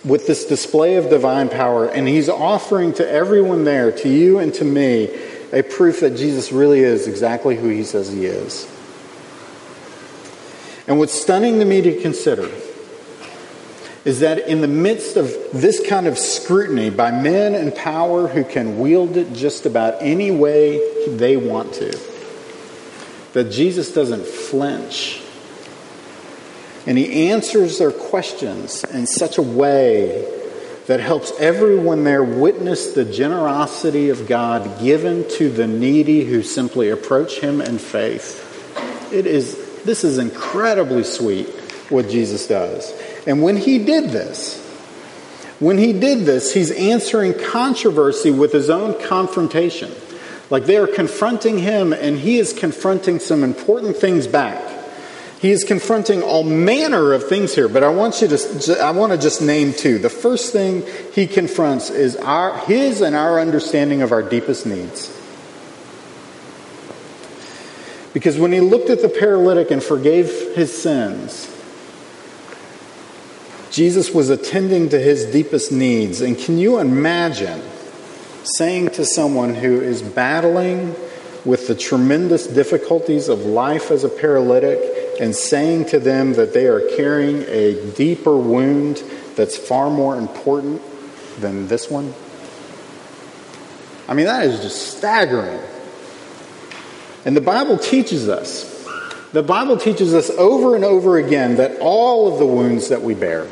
with 0.04 0.26
this 0.26 0.46
display 0.46 0.94
of 0.94 1.10
divine 1.10 1.50
power. 1.50 1.86
And 1.86 2.08
he's 2.08 2.30
offering 2.30 2.94
to 2.94 3.08
everyone 3.08 3.64
there, 3.64 3.92
to 3.92 4.08
you 4.08 4.38
and 4.38 4.54
to 4.54 4.64
me, 4.64 5.10
a 5.52 5.62
proof 5.62 6.00
that 6.00 6.16
Jesus 6.16 6.50
really 6.50 6.80
is 6.80 7.08
exactly 7.08 7.56
who 7.56 7.68
he 7.68 7.84
says 7.84 8.10
he 8.10 8.24
is. 8.24 8.71
And 10.86 10.98
what's 10.98 11.12
stunning 11.12 11.58
to 11.60 11.64
me 11.64 11.80
to 11.82 12.00
consider 12.00 12.50
is 14.04 14.20
that 14.20 14.48
in 14.48 14.60
the 14.60 14.68
midst 14.68 15.16
of 15.16 15.32
this 15.52 15.86
kind 15.86 16.06
of 16.06 16.18
scrutiny 16.18 16.90
by 16.90 17.10
men 17.12 17.54
in 17.54 17.70
power 17.70 18.26
who 18.26 18.42
can 18.42 18.80
wield 18.80 19.16
it 19.16 19.32
just 19.32 19.64
about 19.64 19.94
any 20.00 20.30
way 20.30 21.06
they 21.08 21.36
want 21.36 21.72
to, 21.74 21.96
that 23.32 23.50
Jesus 23.50 23.92
doesn't 23.92 24.26
flinch. 24.26 25.22
And 26.84 26.98
he 26.98 27.30
answers 27.30 27.78
their 27.78 27.92
questions 27.92 28.82
in 28.84 29.06
such 29.06 29.38
a 29.38 29.42
way 29.42 30.40
that 30.88 30.98
helps 30.98 31.32
everyone 31.38 32.02
there 32.02 32.24
witness 32.24 32.92
the 32.92 33.04
generosity 33.04 34.08
of 34.08 34.26
God 34.26 34.80
given 34.80 35.28
to 35.36 35.48
the 35.48 35.68
needy 35.68 36.24
who 36.24 36.42
simply 36.42 36.90
approach 36.90 37.38
him 37.38 37.60
in 37.60 37.78
faith. 37.78 38.48
It 39.12 39.26
is, 39.26 39.61
this 39.84 40.04
is 40.04 40.18
incredibly 40.18 41.04
sweet 41.04 41.48
what 41.88 42.08
Jesus 42.08 42.46
does. 42.46 42.92
And 43.26 43.42
when 43.42 43.56
he 43.56 43.78
did 43.78 44.10
this, 44.10 44.60
when 45.60 45.78
he 45.78 45.92
did 45.92 46.20
this, 46.20 46.52
he's 46.52 46.72
answering 46.72 47.34
controversy 47.34 48.30
with 48.30 48.52
his 48.52 48.68
own 48.68 49.00
confrontation. 49.00 49.92
Like 50.50 50.66
they 50.66 50.76
are 50.76 50.88
confronting 50.88 51.58
him, 51.58 51.92
and 51.92 52.18
he 52.18 52.38
is 52.38 52.52
confronting 52.52 53.20
some 53.20 53.44
important 53.44 53.96
things 53.96 54.26
back. 54.26 54.60
He 55.40 55.50
is 55.50 55.64
confronting 55.64 56.22
all 56.22 56.44
manner 56.44 57.12
of 57.12 57.28
things 57.28 57.54
here, 57.54 57.68
but 57.68 57.82
I 57.82 57.88
want 57.88 58.20
you 58.22 58.28
to 58.28 58.78
I 58.80 58.90
want 58.90 59.12
to 59.12 59.18
just 59.18 59.42
name 59.42 59.72
two. 59.72 59.98
The 59.98 60.10
first 60.10 60.52
thing 60.52 60.84
he 61.12 61.26
confronts 61.26 61.90
is 61.90 62.16
our 62.16 62.58
his 62.58 63.00
and 63.00 63.16
our 63.16 63.40
understanding 63.40 64.02
of 64.02 64.12
our 64.12 64.22
deepest 64.22 64.66
needs. 64.66 65.21
Because 68.12 68.38
when 68.38 68.52
he 68.52 68.60
looked 68.60 68.90
at 68.90 69.00
the 69.00 69.08
paralytic 69.08 69.70
and 69.70 69.82
forgave 69.82 70.54
his 70.54 70.82
sins, 70.82 71.48
Jesus 73.70 74.10
was 74.12 74.28
attending 74.28 74.90
to 74.90 74.98
his 74.98 75.24
deepest 75.26 75.72
needs. 75.72 76.20
And 76.20 76.38
can 76.38 76.58
you 76.58 76.78
imagine 76.78 77.62
saying 78.44 78.90
to 78.90 79.04
someone 79.06 79.54
who 79.54 79.80
is 79.80 80.02
battling 80.02 80.94
with 81.46 81.68
the 81.68 81.74
tremendous 81.74 82.46
difficulties 82.46 83.28
of 83.28 83.40
life 83.40 83.90
as 83.90 84.04
a 84.04 84.08
paralytic 84.08 84.78
and 85.20 85.34
saying 85.34 85.86
to 85.86 85.98
them 85.98 86.34
that 86.34 86.52
they 86.52 86.66
are 86.66 86.80
carrying 86.96 87.42
a 87.48 87.92
deeper 87.92 88.36
wound 88.36 89.02
that's 89.36 89.56
far 89.56 89.90
more 89.90 90.16
important 90.16 90.82
than 91.40 91.66
this 91.66 91.90
one? 91.90 92.12
I 94.06 94.14
mean, 94.14 94.26
that 94.26 94.44
is 94.44 94.60
just 94.60 94.98
staggering. 94.98 95.60
And 97.24 97.36
the 97.36 97.40
Bible 97.40 97.78
teaches 97.78 98.28
us, 98.28 98.68
the 99.32 99.42
Bible 99.42 99.76
teaches 99.76 100.12
us 100.14 100.28
over 100.30 100.74
and 100.74 100.84
over 100.84 101.18
again 101.18 101.56
that 101.56 101.78
all 101.80 102.32
of 102.32 102.38
the 102.38 102.46
wounds 102.46 102.88
that 102.88 103.02
we 103.02 103.14
bear, 103.14 103.46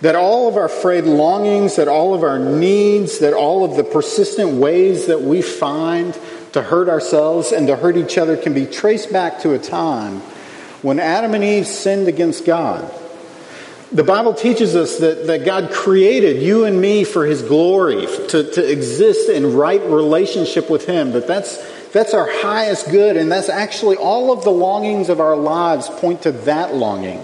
that 0.00 0.16
all 0.16 0.48
of 0.48 0.56
our 0.56 0.68
frayed 0.68 1.04
longings, 1.04 1.76
that 1.76 1.88
all 1.88 2.14
of 2.14 2.22
our 2.22 2.38
needs, 2.38 3.18
that 3.18 3.34
all 3.34 3.64
of 3.64 3.76
the 3.76 3.84
persistent 3.84 4.52
ways 4.52 5.06
that 5.06 5.20
we 5.20 5.42
find 5.42 6.18
to 6.52 6.62
hurt 6.62 6.88
ourselves 6.88 7.52
and 7.52 7.66
to 7.66 7.76
hurt 7.76 7.96
each 7.96 8.18
other 8.18 8.36
can 8.36 8.54
be 8.54 8.66
traced 8.66 9.12
back 9.12 9.40
to 9.40 9.52
a 9.52 9.58
time 9.58 10.20
when 10.82 10.98
Adam 10.98 11.34
and 11.34 11.44
Eve 11.44 11.66
sinned 11.66 12.08
against 12.08 12.44
God. 12.44 12.90
The 13.92 14.04
Bible 14.04 14.34
teaches 14.34 14.76
us 14.76 14.98
that, 14.98 15.26
that 15.26 15.44
God 15.44 15.72
created 15.72 16.40
you 16.42 16.64
and 16.64 16.80
me 16.80 17.04
for 17.04 17.26
His 17.26 17.42
glory, 17.42 18.06
to, 18.28 18.50
to 18.52 18.70
exist 18.70 19.28
in 19.28 19.54
right 19.54 19.82
relationship 19.82 20.70
with 20.70 20.86
Him, 20.86 21.10
that 21.12 21.26
that's, 21.26 21.58
that's 21.92 22.14
our 22.14 22.28
highest 22.30 22.90
good, 22.90 23.16
and 23.16 23.30
that's 23.30 23.48
actually 23.48 23.96
all 23.96 24.32
of 24.32 24.44
the 24.44 24.50
longings 24.50 25.08
of 25.08 25.20
our 25.20 25.36
lives 25.36 25.88
point 25.88 26.22
to 26.22 26.32
that 26.32 26.74
longing. 26.74 27.20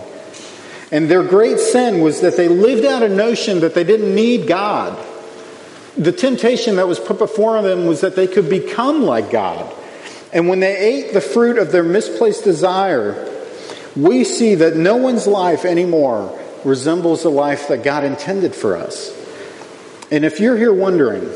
And 0.91 1.11
their 1.11 1.23
great 1.23 1.59
sin 1.59 2.01
was 2.01 2.21
that 2.21 2.37
they 2.37 2.49
lived 2.49 2.85
out 2.85 3.03
a 3.03 3.09
notion 3.09 3.61
that 3.61 3.75
they 3.75 3.85
didn't 3.85 4.15
need 4.15 4.47
God. 4.47 4.99
The 5.97 6.13
temptation 6.13 6.77
that 6.77 6.87
was 6.87 7.01
put 7.01 7.19
before 7.19 7.61
them 7.63 7.87
was 7.87 8.03
that 8.03 8.17
they 8.17 8.27
could 8.27 8.51
become 8.51 9.03
like 9.03 9.31
God. 9.31 9.73
And 10.33 10.49
when 10.49 10.61
they 10.61 10.77
ate 10.77 11.13
the 11.13 11.21
fruit 11.21 11.59
of 11.59 11.73
their 11.73 11.83
misplaced 11.83 12.45
desire, 12.45 13.33
we 13.97 14.25
see 14.25 14.57
that 14.57 14.77
no 14.77 14.97
one's 14.97 15.27
life 15.27 15.65
anymore 15.65 16.39
resembles 16.65 17.23
the 17.23 17.31
life 17.31 17.69
that 17.69 17.83
God 17.83 18.05
intended 18.05 18.55
for 18.55 18.77
us. 18.77 19.13
And 20.11 20.25
if 20.25 20.39
you're 20.39 20.57
here 20.57 20.75
wondering 20.75 21.31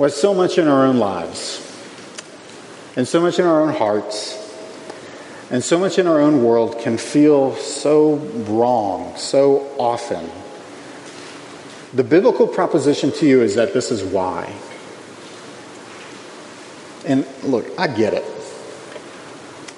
why 0.00 0.08
so 0.08 0.32
much 0.32 0.56
in 0.56 0.66
our 0.66 0.86
own 0.86 0.96
lives, 0.96 1.60
and 2.96 3.06
so 3.06 3.20
much 3.20 3.38
in 3.38 3.44
our 3.44 3.60
own 3.60 3.74
hearts, 3.74 4.34
and 5.50 5.62
so 5.62 5.78
much 5.78 5.98
in 5.98 6.06
our 6.06 6.18
own 6.18 6.42
world 6.42 6.78
can 6.78 6.96
feel 6.96 7.54
so 7.56 8.14
wrong 8.48 9.14
so 9.18 9.58
often. 9.76 10.26
The 11.92 12.02
biblical 12.02 12.48
proposition 12.48 13.12
to 13.12 13.26
you 13.26 13.42
is 13.42 13.56
that 13.56 13.74
this 13.74 13.90
is 13.90 14.02
why. 14.02 14.50
And 17.04 17.26
look, 17.42 17.66
I 17.78 17.86
get 17.86 18.14
it. 18.14 18.24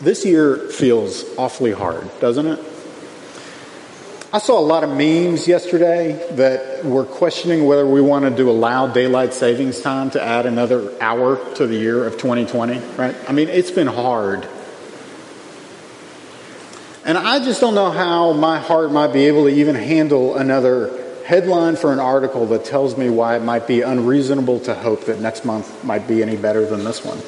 This 0.01 0.25
year 0.25 0.69
feels 0.69 1.25
awfully 1.37 1.73
hard, 1.73 2.09
doesn't 2.21 2.47
it? 2.47 2.72
I 4.33 4.39
saw 4.39 4.59
a 4.59 4.65
lot 4.65 4.83
of 4.83 4.91
memes 4.91 5.47
yesterday 5.47 6.13
that 6.37 6.85
were 6.85 7.05
questioning 7.05 7.67
whether 7.67 7.87
we 7.87 8.01
want 8.01 8.25
to 8.25 8.31
do 8.31 8.49
allow 8.49 8.87
daylight 8.87 9.35
savings 9.35 9.81
time 9.81 10.11
to 10.13 10.23
add 10.23 10.47
another 10.47 10.91
hour 11.03 11.37
to 11.57 11.67
the 11.67 11.77
year 11.77 12.07
of 12.07 12.15
2020, 12.15 12.79
right? 12.97 13.15
I 13.29 13.33
mean, 13.33 13.49
it's 13.49 13.71
been 13.71 13.89
hard 13.89 14.49
and 17.05 17.19
I 17.19 17.45
just 17.45 17.61
don't 17.61 17.75
know 17.75 17.91
how 17.91 18.33
my 18.33 18.61
heart 18.61 18.93
might 18.93 19.13
be 19.13 19.27
able 19.27 19.45
to 19.45 19.51
even 19.51 19.75
handle 19.75 20.37
another 20.37 20.99
headline 21.27 21.75
for 21.75 21.93
an 21.93 21.99
article 21.99 22.47
that 22.47 22.65
tells 22.65 22.97
me 22.97 23.11
why 23.11 23.37
it 23.37 23.43
might 23.43 23.67
be 23.67 23.83
unreasonable 23.83 24.61
to 24.61 24.75
hope 24.75 25.07
that 25.07 25.21
next 25.21 25.45
month 25.45 25.83
might 25.83 26.07
be 26.07 26.23
any 26.23 26.37
better 26.37 26.65
than 26.65 26.85
this 26.85 27.05
one. 27.05 27.19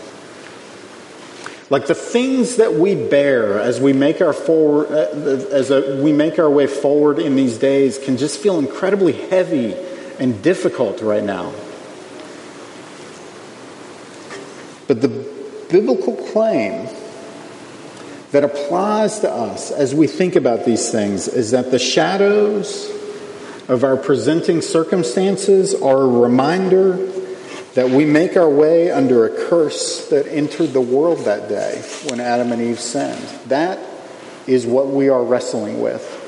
Like 1.74 1.88
the 1.88 1.94
things 1.96 2.58
that 2.58 2.74
we 2.74 2.94
bear 2.94 3.58
as 3.58 3.80
we 3.80 3.92
make 3.92 4.20
our 4.20 4.32
forward, 4.32 4.92
uh, 4.92 5.08
as 5.50 5.72
a, 5.72 6.00
we 6.00 6.12
make 6.12 6.38
our 6.38 6.48
way 6.48 6.68
forward 6.68 7.18
in 7.18 7.34
these 7.34 7.58
days 7.58 7.98
can 7.98 8.16
just 8.16 8.38
feel 8.38 8.60
incredibly 8.60 9.10
heavy 9.10 9.74
and 10.20 10.40
difficult 10.40 11.02
right 11.02 11.24
now. 11.24 11.52
But 14.86 15.00
the 15.00 15.08
biblical 15.68 16.14
claim 16.14 16.88
that 18.30 18.44
applies 18.44 19.18
to 19.18 19.28
us 19.32 19.72
as 19.72 19.96
we 19.96 20.06
think 20.06 20.36
about 20.36 20.64
these 20.64 20.92
things 20.92 21.26
is 21.26 21.50
that 21.50 21.72
the 21.72 21.80
shadows 21.80 22.88
of 23.66 23.82
our 23.82 23.96
presenting 23.96 24.60
circumstances 24.60 25.74
are 25.74 26.02
a 26.02 26.06
reminder 26.06 27.13
that 27.74 27.90
we 27.90 28.04
make 28.04 28.36
our 28.36 28.48
way 28.48 28.90
under 28.90 29.26
a 29.26 29.48
curse 29.48 30.08
that 30.08 30.26
entered 30.28 30.72
the 30.72 30.80
world 30.80 31.24
that 31.24 31.48
day 31.48 31.82
when 32.08 32.20
Adam 32.20 32.52
and 32.52 32.62
Eve 32.62 32.78
sinned. 32.78 33.26
That 33.48 33.78
is 34.46 34.64
what 34.64 34.88
we 34.88 35.08
are 35.08 35.22
wrestling 35.22 35.80
with. 35.80 36.20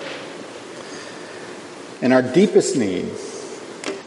And 2.02 2.12
our 2.12 2.22
deepest 2.22 2.76
need 2.76 3.06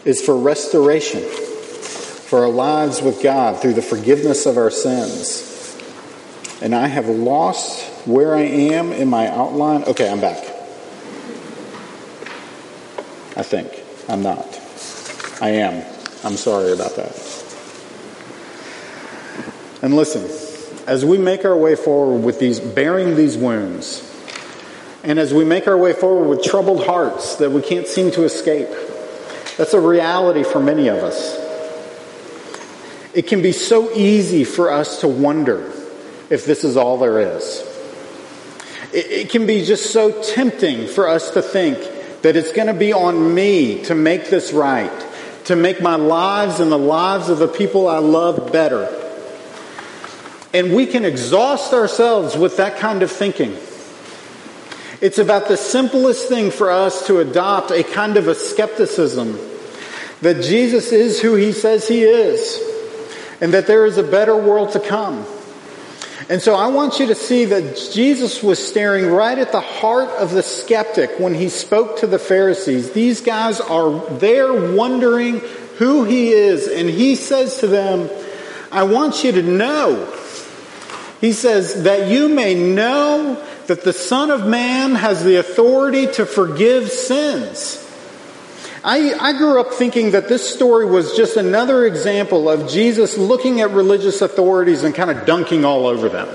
is 0.05 0.21
for 0.21 0.37
restoration, 0.37 1.21
for 1.21 2.39
our 2.39 2.49
lives 2.49 3.01
with 3.01 3.23
God 3.23 3.61
through 3.61 3.73
the 3.73 3.81
forgiveness 3.81 4.45
of 4.45 4.57
our 4.57 4.71
sins. 4.71 5.45
And 6.61 6.75
I 6.75 6.87
have 6.87 7.07
lost 7.07 7.85
where 8.05 8.35
I 8.35 8.41
am 8.41 8.91
in 8.91 9.07
my 9.07 9.27
outline. 9.27 9.83
Okay, 9.83 10.09
I'm 10.09 10.19
back. 10.19 10.43
I 13.37 13.43
think. 13.43 13.71
I'm 14.09 14.21
not. 14.21 14.59
I 15.41 15.51
am. 15.51 15.98
I'm 16.23 16.35
sorry 16.35 16.71
about 16.71 16.95
that. 16.97 17.15
And 19.81 19.95
listen, 19.95 20.23
as 20.87 21.05
we 21.05 21.17
make 21.17 21.45
our 21.45 21.55
way 21.55 21.75
forward 21.75 22.23
with 22.23 22.39
these, 22.39 22.59
bearing 22.59 23.15
these 23.15 23.37
wounds, 23.37 24.05
and 25.03 25.17
as 25.17 25.33
we 25.33 25.45
make 25.45 25.67
our 25.67 25.77
way 25.77 25.93
forward 25.93 26.27
with 26.27 26.43
troubled 26.43 26.85
hearts 26.85 27.37
that 27.37 27.51
we 27.51 27.61
can't 27.61 27.87
seem 27.87 28.11
to 28.11 28.23
escape, 28.23 28.67
that's 29.57 29.73
a 29.73 29.79
reality 29.79 30.43
for 30.43 30.59
many 30.59 30.89
of 30.89 30.97
us. 30.97 31.37
It 33.13 33.27
can 33.27 33.41
be 33.41 33.51
so 33.51 33.91
easy 33.93 34.43
for 34.43 34.71
us 34.71 35.01
to 35.01 35.07
wonder 35.07 35.71
if 36.29 36.45
this 36.45 36.63
is 36.63 36.77
all 36.77 36.97
there 36.97 37.19
is. 37.37 37.61
It, 38.93 39.05
it 39.05 39.29
can 39.29 39.47
be 39.47 39.63
just 39.65 39.91
so 39.91 40.21
tempting 40.21 40.87
for 40.87 41.07
us 41.07 41.31
to 41.31 41.41
think 41.41 41.77
that 42.21 42.35
it's 42.35 42.51
going 42.51 42.67
to 42.67 42.73
be 42.73 42.91
on 42.93 43.33
me 43.33 43.83
to 43.85 43.95
make 43.95 44.29
this 44.29 44.51
right, 44.51 44.91
to 45.49 45.55
make 45.55 45.81
my 45.81 45.95
lives 45.95 46.59
and 46.59 46.71
the 46.71 46.77
lives 46.77 47.27
of 47.27 47.39
the 47.39 47.47
people 47.47 47.87
I 47.87 47.97
love 47.97 48.51
better. 48.51 48.87
And 50.53 50.75
we 50.75 50.85
can 50.85 51.05
exhaust 51.05 51.73
ourselves 51.73 52.37
with 52.37 52.57
that 52.57 52.77
kind 52.77 53.01
of 53.01 53.09
thinking. 53.11 53.57
It's 55.01 55.17
about 55.17 55.47
the 55.47 55.57
simplest 55.57 56.29
thing 56.29 56.51
for 56.51 56.69
us 56.69 57.07
to 57.07 57.17
adopt 57.17 57.71
a 57.71 57.81
kind 57.81 58.15
of 58.15 58.27
a 58.27 58.35
skepticism 58.35 59.39
that 60.21 60.43
Jesus 60.43 60.91
is 60.91 61.19
who 61.19 61.33
he 61.33 61.51
says 61.51 61.87
he 61.87 62.03
is 62.03 62.61
and 63.41 63.51
that 63.55 63.65
there 63.65 63.87
is 63.87 63.97
a 63.97 64.03
better 64.03 64.35
world 64.35 64.73
to 64.73 64.79
come. 64.79 65.25
And 66.29 66.43
so 66.43 66.53
I 66.53 66.67
want 66.67 66.99
you 66.99 67.07
to 67.07 67.15
see 67.15 67.45
that 67.45 67.75
Jesus 67.91 68.43
was 68.43 68.65
staring 68.65 69.07
right 69.07 69.37
at 69.37 69.51
the 69.51 69.61
heart 69.61 70.09
of 70.09 70.31
the 70.31 70.43
skeptic 70.43 71.19
when 71.19 71.33
he 71.33 71.49
spoke 71.49 71.97
to 71.99 72.07
the 72.07 72.19
Pharisees. 72.19 72.91
These 72.91 73.21
guys 73.21 73.59
are 73.59 73.99
there 74.17 74.75
wondering 74.75 75.39
who 75.79 76.03
he 76.03 76.29
is. 76.29 76.67
And 76.67 76.87
he 76.87 77.15
says 77.15 77.61
to 77.61 77.67
them, 77.67 78.11
I 78.71 78.83
want 78.83 79.23
you 79.23 79.31
to 79.31 79.41
know. 79.41 80.05
He 81.19 81.33
says 81.33 81.83
that 81.83 82.09
you 82.09 82.29
may 82.29 82.53
know 82.53 83.43
that 83.65 83.83
the 83.83 83.93
Son 83.93 84.29
of 84.29 84.45
Man 84.45 84.93
has 84.93 85.23
the 85.23 85.37
authority 85.37 86.05
to 86.13 86.27
forgive 86.27 86.91
sins. 86.91 87.88
I, 88.83 89.13
I 89.19 89.37
grew 89.37 89.59
up 89.59 89.73
thinking 89.73 90.11
that 90.11 90.29
this 90.29 90.53
story 90.53 90.85
was 90.85 91.15
just 91.15 91.37
another 91.37 91.85
example 91.85 92.49
of 92.49 92.69
Jesus 92.69 93.17
looking 93.17 93.61
at 93.61 93.71
religious 93.71 94.21
authorities 94.21 94.83
and 94.83 94.95
kind 94.95 95.11
of 95.11 95.25
dunking 95.25 95.65
all 95.65 95.85
over 95.85 96.07
them. 96.07 96.27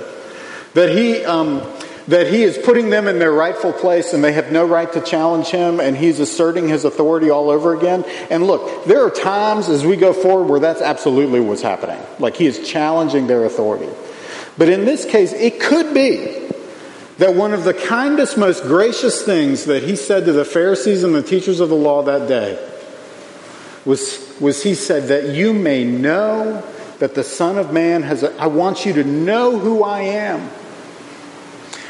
That 0.75 0.91
he, 0.91 1.25
um, 1.25 1.63
that 2.09 2.27
he 2.27 2.43
is 2.43 2.59
putting 2.59 2.91
them 2.91 3.09
in 3.09 3.19
their 3.19 3.33
rightful 3.33 3.73
place 3.73 4.13
and 4.13 4.23
they 4.23 4.33
have 4.33 4.53
no 4.53 4.67
right 4.67 4.93
to 4.93 5.01
challenge 5.01 5.47
him 5.47 5.81
and 5.81 5.97
he's 5.97 6.21
asserting 6.21 6.69
his 6.69 6.85
authority 6.85 7.31
all 7.31 7.49
over 7.49 7.75
again. 7.75 8.05
And 8.29 8.47
look, 8.47 8.85
there 8.85 9.07
are 9.07 9.11
times 9.11 9.69
as 9.69 9.87
we 9.87 9.97
go 9.97 10.13
forward 10.13 10.51
where 10.51 10.61
that's 10.61 10.83
absolutely 10.83 11.41
what's 11.41 11.63
happening. 11.63 11.99
Like 12.19 12.37
he 12.37 12.47
is 12.47 12.69
challenging 12.69 13.27
their 13.27 13.45
authority. 13.45 13.89
But 14.59 14.69
in 14.69 14.85
this 14.85 15.05
case, 15.05 15.33
it 15.33 15.61
could 15.61 15.95
be 15.95 16.44
that 17.19 17.35
one 17.35 17.53
of 17.53 17.65
the 17.65 17.75
kindest, 17.75 18.37
most 18.37 18.65
gracious 18.65 19.23
things 19.23 19.67
that 19.67 19.83
he 19.85 19.97
said 19.97 20.25
to 20.25 20.33
the 20.33 20.45
Pharisees 20.45 21.05
and 21.05 21.15
the 21.15 21.23
teachers 21.23 21.61
of 21.61 21.69
the 21.69 21.77
law 21.77 22.03
that 22.03 22.27
day 22.29 22.59
was, 23.85 24.35
was 24.41 24.63
he 24.63 24.75
said 24.75 25.09
that 25.09 25.35
you 25.35 25.53
may 25.53 25.85
know 25.85 26.63
that 26.99 27.15
the 27.15 27.25
Son 27.25 27.59
of 27.59 27.73
Man 27.73 28.03
has, 28.03 28.23
a, 28.23 28.35
I 28.41 28.47
want 28.47 28.87
you 28.87 28.93
to 28.95 29.05
know 29.05 29.59
who 29.59 29.83
I 29.83 30.01
am. 30.01 30.51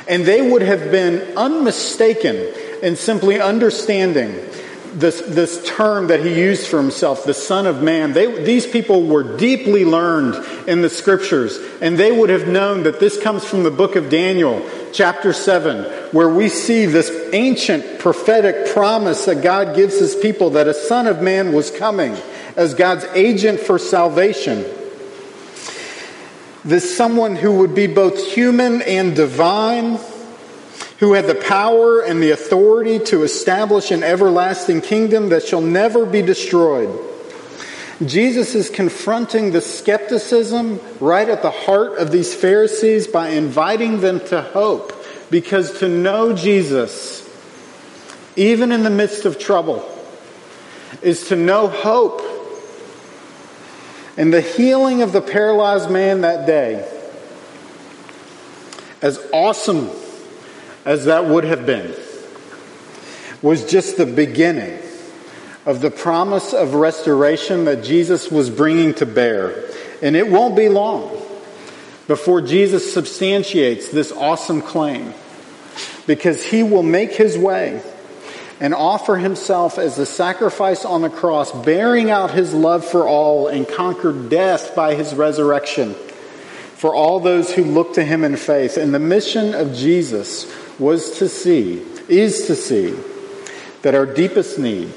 And 0.09 0.25
they 0.25 0.51
would 0.51 0.63
have 0.63 0.91
been 0.91 1.37
unmistaken 1.37 2.37
in 2.83 2.97
simply 2.97 3.41
understanding 3.41 4.35
this, 4.93 5.21
this 5.23 5.65
term 5.65 6.09
that 6.09 6.21
he 6.21 6.39
used 6.39 6.67
for 6.67 6.77
himself, 6.77 7.25
the 7.25 7.35
Son 7.35 7.67
of 7.67 7.83
Man. 7.83 8.13
They, 8.13 8.45
these 8.45 8.67
people 8.67 9.07
were 9.07 9.37
deeply 9.37 9.85
learned 9.85 10.35
in 10.69 10.83
the 10.83 10.91
scriptures, 10.91 11.59
and 11.81 11.97
they 11.97 12.13
would 12.13 12.31
have 12.31 12.47
known 12.47 12.85
that 12.85 13.01
this 13.01 13.21
comes 13.21 13.45
from 13.45 13.63
the 13.63 13.71
book 13.71 13.97
of 13.97 14.09
Daniel, 14.11 14.61
chapter 14.95 15.33
7, 15.33 15.85
where 16.13 16.29
we 16.29 16.49
see 16.49 16.87
this 16.87 17.11
ancient 17.33 17.99
prophetic 17.99 18.73
promise 18.73 19.25
that 19.25 19.43
God 19.43 19.75
gives 19.75 19.99
his 19.99 20.15
people 20.15 20.51
that 20.51 20.69
a 20.69 20.75
Son 20.75 21.07
of 21.07 21.21
Man 21.21 21.53
was 21.53 21.71
coming 21.71 22.17
as 22.57 22.75
God's 22.75 23.05
agent 23.15 23.61
for 23.61 23.79
salvation. 23.79 24.65
This 26.65 26.97
someone 26.97 27.37
who 27.37 27.59
would 27.59 27.75
be 27.75 27.89
both 27.89 28.33
human 28.33 28.81
and 28.83 29.15
divine 29.15 29.99
who 31.01 31.13
had 31.13 31.27
the 31.27 31.35
power 31.35 32.01
and 32.01 32.23
the 32.23 32.31
authority 32.31 32.99
to 32.99 33.25
establish 33.25 33.91
an 33.91 34.03
everlasting 34.03 34.81
kingdom 34.81 35.31
that 35.31 35.43
shall 35.43 35.61
never 35.61 36.07
be 36.07 36.23
destroyed. 36.23 36.89
Jesus 38.09 38.55
is 38.55 38.71
confronting 38.71 39.53
the 39.53 39.61
skepticism 39.61 40.81
right 41.01 41.29
at 41.29 41.43
the 41.43 41.51
heart 41.51 41.99
of 41.99 42.11
these 42.11 42.35
Pharisees 42.35 43.07
by 43.07 43.31
inviting 43.31 44.01
them 44.01 44.21
to 44.27 44.43
hope. 44.43 44.93
Because 45.31 45.79
to 45.81 45.89
know 45.89 46.35
Jesus, 46.35 47.29
even 48.37 48.73
in 48.73 48.83
the 48.83 48.91
midst 48.91 49.25
of 49.25 49.39
trouble, 49.39 49.89
is 51.03 51.29
to 51.29 51.37
know 51.37 51.69
hope. 51.69 52.23
And 54.17 54.33
the 54.33 54.41
healing 54.41 55.03
of 55.03 55.13
the 55.13 55.21
paralyzed 55.21 55.91
man 55.91 56.21
that 56.21 56.47
day, 56.47 56.89
as 59.03 59.19
awesome 59.33 59.91
as 60.85 61.07
that 61.07 61.27
would 61.27 61.45
have 61.45 61.67
been, 61.67 61.95
was 63.43 63.69
just 63.69 63.97
the 63.97 64.07
beginning 64.07 64.84
of 65.67 65.81
the 65.81 65.91
promise 65.91 66.53
of 66.53 66.75
restoration 66.75 67.65
that 67.65 67.83
Jesus 67.83 68.31
was 68.31 68.51
bringing 68.51 68.95
to 68.95 69.07
bear. 69.07 69.65
And 70.03 70.17
it 70.17 70.29
won't 70.29 70.57
be 70.57 70.69
long 70.69 71.11
before 72.07 72.43
Jesus 72.43 72.93
substantiates 72.93 73.89
this 73.89 74.13
awesome 74.13 74.61
claim 74.61 75.15
because 76.07 76.45
he 76.45 76.63
will 76.63 76.83
make 76.83 77.13
his 77.13 77.39
way 77.39 77.83
and 78.61 78.75
offer 78.75 79.17
himself 79.17 79.79
as 79.79 79.99
a 79.99 80.07
sacrifice 80.07 80.85
on 80.85 81.03
the 81.03 81.11
cross, 81.11 81.51
bearing 81.65 82.11
out 82.11 82.31
his 82.31 82.55
love 82.55 82.85
for 82.85 83.09
all 83.09 83.49
and 83.49 83.67
conquer 83.67 84.13
death 84.13 84.77
by 84.77 84.95
his 84.95 85.15
resurrection 85.15 85.95
for 85.95 86.95
all 86.95 87.19
those 87.19 87.53
who 87.53 87.65
look 87.65 87.95
to 87.95 88.05
him 88.05 88.25
in 88.25 88.37
faith. 88.37 88.77
And 88.77 88.93
the 88.93 88.99
mission 88.99 89.55
of 89.55 89.75
Jesus 89.75 90.47
was 90.79 91.19
to 91.19 91.29
see, 91.29 91.83
is 92.09 92.47
to 92.47 92.55
see, 92.55 92.95
that 93.83 93.95
our 93.95 94.07
deepest 94.07 94.59
need, 94.59 94.93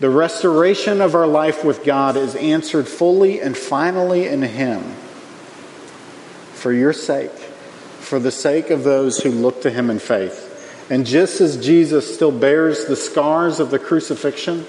the 0.00 0.10
restoration 0.10 1.00
of 1.00 1.14
our 1.14 1.26
life 1.26 1.64
with 1.64 1.84
God, 1.84 2.16
is 2.16 2.36
answered 2.36 2.86
fully 2.86 3.40
and 3.40 3.56
finally 3.56 4.28
in 4.28 4.42
Him. 4.42 4.82
For 6.54 6.72
your 6.72 6.92
sake, 6.92 7.30
for 7.30 8.18
the 8.18 8.30
sake 8.30 8.70
of 8.70 8.84
those 8.84 9.18
who 9.18 9.30
look 9.30 9.62
to 9.62 9.70
Him 9.70 9.90
in 9.90 9.98
faith. 9.98 10.44
And 10.90 11.04
just 11.04 11.40
as 11.40 11.62
Jesus 11.62 12.14
still 12.14 12.32
bears 12.32 12.86
the 12.86 12.96
scars 12.96 13.60
of 13.60 13.70
the 13.70 13.78
crucifixion, 13.78 14.64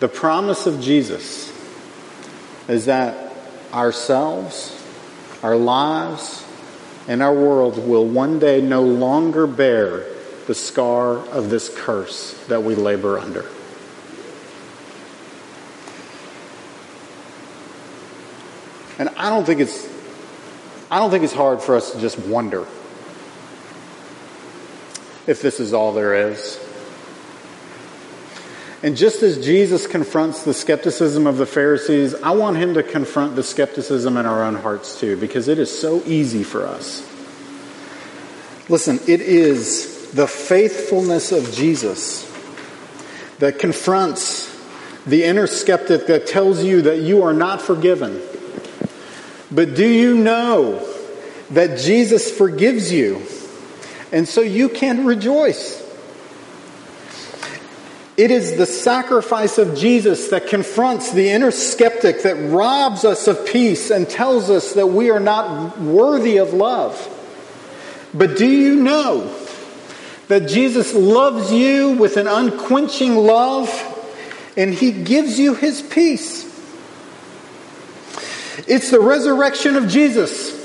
the 0.00 0.08
promise 0.08 0.66
of 0.66 0.80
Jesus 0.80 1.52
is 2.68 2.86
that 2.86 3.32
ourselves, 3.72 4.82
our 5.42 5.56
lives, 5.56 6.44
and 7.06 7.22
our 7.22 7.34
world 7.34 7.76
will 7.86 8.06
one 8.06 8.38
day 8.38 8.60
no 8.60 8.82
longer 8.82 9.46
bear 9.46 10.13
the 10.46 10.54
scar 10.54 11.16
of 11.28 11.50
this 11.50 11.74
curse 11.74 12.34
that 12.48 12.62
we 12.62 12.74
labor 12.74 13.18
under. 13.18 13.44
And 18.98 19.08
I 19.16 19.30
don't 19.30 19.44
think 19.44 19.60
it's 19.60 19.92
I 20.90 20.98
don't 20.98 21.10
think 21.10 21.24
it's 21.24 21.32
hard 21.32 21.60
for 21.60 21.74
us 21.74 21.92
to 21.92 22.00
just 22.00 22.18
wonder 22.18 22.66
if 25.26 25.40
this 25.42 25.58
is 25.58 25.72
all 25.72 25.92
there 25.92 26.30
is. 26.30 26.60
And 28.82 28.96
just 28.96 29.22
as 29.22 29.42
Jesus 29.42 29.86
confronts 29.86 30.44
the 30.44 30.52
skepticism 30.52 31.26
of 31.26 31.38
the 31.38 31.46
Pharisees, 31.46 32.14
I 32.14 32.32
want 32.32 32.58
him 32.58 32.74
to 32.74 32.82
confront 32.82 33.34
the 33.34 33.42
skepticism 33.42 34.18
in 34.18 34.26
our 34.26 34.44
own 34.44 34.56
hearts 34.56 35.00
too, 35.00 35.16
because 35.16 35.48
it 35.48 35.58
is 35.58 35.76
so 35.76 36.02
easy 36.04 36.42
for 36.44 36.66
us. 36.66 37.00
Listen, 38.68 39.00
it 39.08 39.22
is 39.22 39.93
the 40.14 40.28
faithfulness 40.28 41.32
of 41.32 41.52
Jesus 41.52 42.30
that 43.40 43.58
confronts 43.58 44.50
the 45.06 45.24
inner 45.24 45.48
skeptic 45.48 46.06
that 46.06 46.28
tells 46.28 46.62
you 46.62 46.82
that 46.82 47.00
you 47.00 47.24
are 47.24 47.34
not 47.34 47.60
forgiven. 47.60 48.22
But 49.50 49.74
do 49.74 49.86
you 49.86 50.16
know 50.16 50.88
that 51.50 51.78
Jesus 51.80 52.30
forgives 52.30 52.92
you? 52.92 53.22
And 54.12 54.28
so 54.28 54.40
you 54.40 54.68
can 54.68 55.04
rejoice. 55.04 55.82
It 58.16 58.30
is 58.30 58.56
the 58.56 58.66
sacrifice 58.66 59.58
of 59.58 59.76
Jesus 59.76 60.28
that 60.28 60.46
confronts 60.46 61.10
the 61.10 61.30
inner 61.30 61.50
skeptic 61.50 62.22
that 62.22 62.36
robs 62.36 63.04
us 63.04 63.26
of 63.26 63.44
peace 63.44 63.90
and 63.90 64.08
tells 64.08 64.48
us 64.48 64.74
that 64.74 64.86
we 64.86 65.10
are 65.10 65.18
not 65.18 65.80
worthy 65.80 66.36
of 66.36 66.54
love. 66.54 67.10
But 68.14 68.36
do 68.36 68.46
you 68.46 68.76
know 68.76 69.43
that 70.28 70.48
Jesus 70.48 70.94
loves 70.94 71.52
you 71.52 71.92
with 71.92 72.16
an 72.16 72.26
unquenching 72.26 73.16
love 73.16 73.70
and 74.56 74.72
he 74.72 74.92
gives 74.92 75.38
you 75.38 75.54
his 75.54 75.82
peace? 75.82 76.44
It's 78.66 78.90
the 78.90 79.00
resurrection 79.00 79.76
of 79.76 79.88
Jesus 79.88 80.62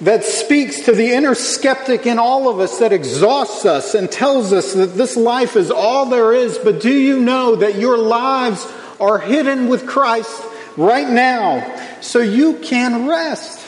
that 0.00 0.24
speaks 0.24 0.80
to 0.82 0.92
the 0.92 1.12
inner 1.12 1.34
skeptic 1.34 2.06
in 2.06 2.18
all 2.18 2.48
of 2.48 2.58
us 2.58 2.78
that 2.78 2.92
exhausts 2.92 3.64
us 3.64 3.94
and 3.94 4.10
tells 4.10 4.52
us 4.52 4.74
that 4.74 4.94
this 4.94 5.16
life 5.16 5.54
is 5.54 5.70
all 5.70 6.06
there 6.06 6.32
is. 6.32 6.58
But 6.58 6.80
do 6.80 6.92
you 6.92 7.20
know 7.20 7.56
that 7.56 7.76
your 7.76 7.98
lives 7.98 8.66
are 9.00 9.18
hidden 9.18 9.68
with 9.68 9.86
Christ 9.86 10.42
right 10.76 11.08
now 11.08 12.00
so 12.00 12.18
you 12.18 12.54
can 12.58 13.06
rest? 13.06 13.61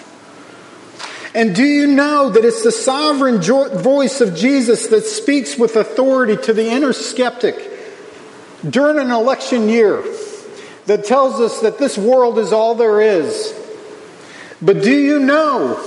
And 1.35 1.55
do 1.55 1.65
you 1.65 1.89
know 1.89 2.31
that 2.31 2.45
it's 2.45 2.63
the 2.63 2.71
sovereign 2.71 3.41
voice 3.43 4.21
of 4.21 4.37
Jesus 4.37 4.87
that 4.89 5.05
speaks 5.05 5.59
with 5.59 5.75
authority 5.75 6.37
to 6.45 6.53
the 6.53 6.69
inner 6.69 6.93
skeptic 6.93 7.57
during 8.69 8.99
an 8.99 9.11
election 9.11 9.69
year 9.69 10.05
that 10.87 11.05
tells 11.05 11.41
us 11.41 11.61
that 11.61 11.79
this 11.79 11.99
world 11.99 12.39
is 12.39 12.53
all 12.53 12.77
there 12.77 13.01
is? 13.01 13.53
But 14.63 14.83
do 14.83 14.97
you 14.97 15.19
know 15.19 15.83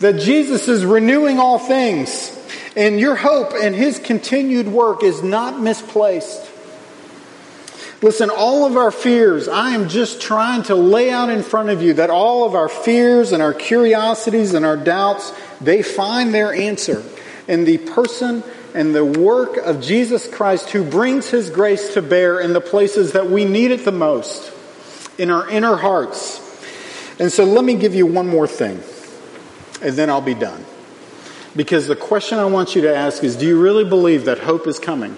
that 0.00 0.20
Jesus 0.20 0.68
is 0.68 0.84
renewing 0.84 1.38
all 1.38 1.58
things, 1.58 2.30
and 2.76 2.98
your 2.98 3.14
hope 3.14 3.52
and 3.54 3.74
his 3.74 3.98
continued 3.98 4.68
work 4.68 5.02
is 5.02 5.22
not 5.22 5.60
misplaced. 5.60 6.50
Listen, 8.04 8.28
all 8.28 8.66
of 8.66 8.76
our 8.76 8.90
fears, 8.90 9.48
I 9.48 9.70
am 9.70 9.88
just 9.88 10.20
trying 10.20 10.64
to 10.64 10.74
lay 10.74 11.10
out 11.10 11.30
in 11.30 11.42
front 11.42 11.70
of 11.70 11.80
you 11.80 11.94
that 11.94 12.10
all 12.10 12.44
of 12.44 12.54
our 12.54 12.68
fears 12.68 13.32
and 13.32 13.42
our 13.42 13.54
curiosities 13.54 14.52
and 14.52 14.62
our 14.62 14.76
doubts, 14.76 15.32
they 15.58 15.80
find 15.80 16.34
their 16.34 16.52
answer 16.52 17.02
in 17.48 17.64
the 17.64 17.78
person 17.78 18.44
and 18.74 18.94
the 18.94 19.06
work 19.06 19.56
of 19.56 19.80
Jesus 19.80 20.28
Christ 20.28 20.68
who 20.68 20.84
brings 20.84 21.30
his 21.30 21.48
grace 21.48 21.94
to 21.94 22.02
bear 22.02 22.38
in 22.40 22.52
the 22.52 22.60
places 22.60 23.12
that 23.12 23.30
we 23.30 23.46
need 23.46 23.70
it 23.70 23.86
the 23.86 23.90
most, 23.90 24.52
in 25.16 25.30
our 25.30 25.48
inner 25.48 25.76
hearts. 25.76 26.42
And 27.18 27.32
so 27.32 27.44
let 27.44 27.64
me 27.64 27.74
give 27.74 27.94
you 27.94 28.04
one 28.04 28.28
more 28.28 28.46
thing 28.46 28.82
and 29.80 29.96
then 29.96 30.10
I'll 30.10 30.20
be 30.20 30.34
done. 30.34 30.62
Because 31.56 31.86
the 31.86 31.96
question 31.96 32.38
I 32.38 32.44
want 32.44 32.76
you 32.76 32.82
to 32.82 32.94
ask 32.94 33.24
is 33.24 33.34
do 33.34 33.46
you 33.46 33.58
really 33.58 33.86
believe 33.86 34.26
that 34.26 34.40
hope 34.40 34.66
is 34.66 34.78
coming? 34.78 35.16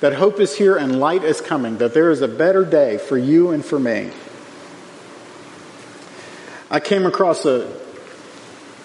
That 0.00 0.14
hope 0.14 0.40
is 0.40 0.56
here 0.56 0.76
and 0.76 0.98
light 0.98 1.24
is 1.24 1.40
coming, 1.40 1.78
that 1.78 1.94
there 1.94 2.10
is 2.10 2.22
a 2.22 2.28
better 2.28 2.64
day 2.64 2.98
for 2.98 3.16
you 3.16 3.50
and 3.50 3.64
for 3.64 3.78
me. 3.78 4.10
I 6.70 6.80
came 6.80 7.04
across 7.04 7.44
a 7.44 7.70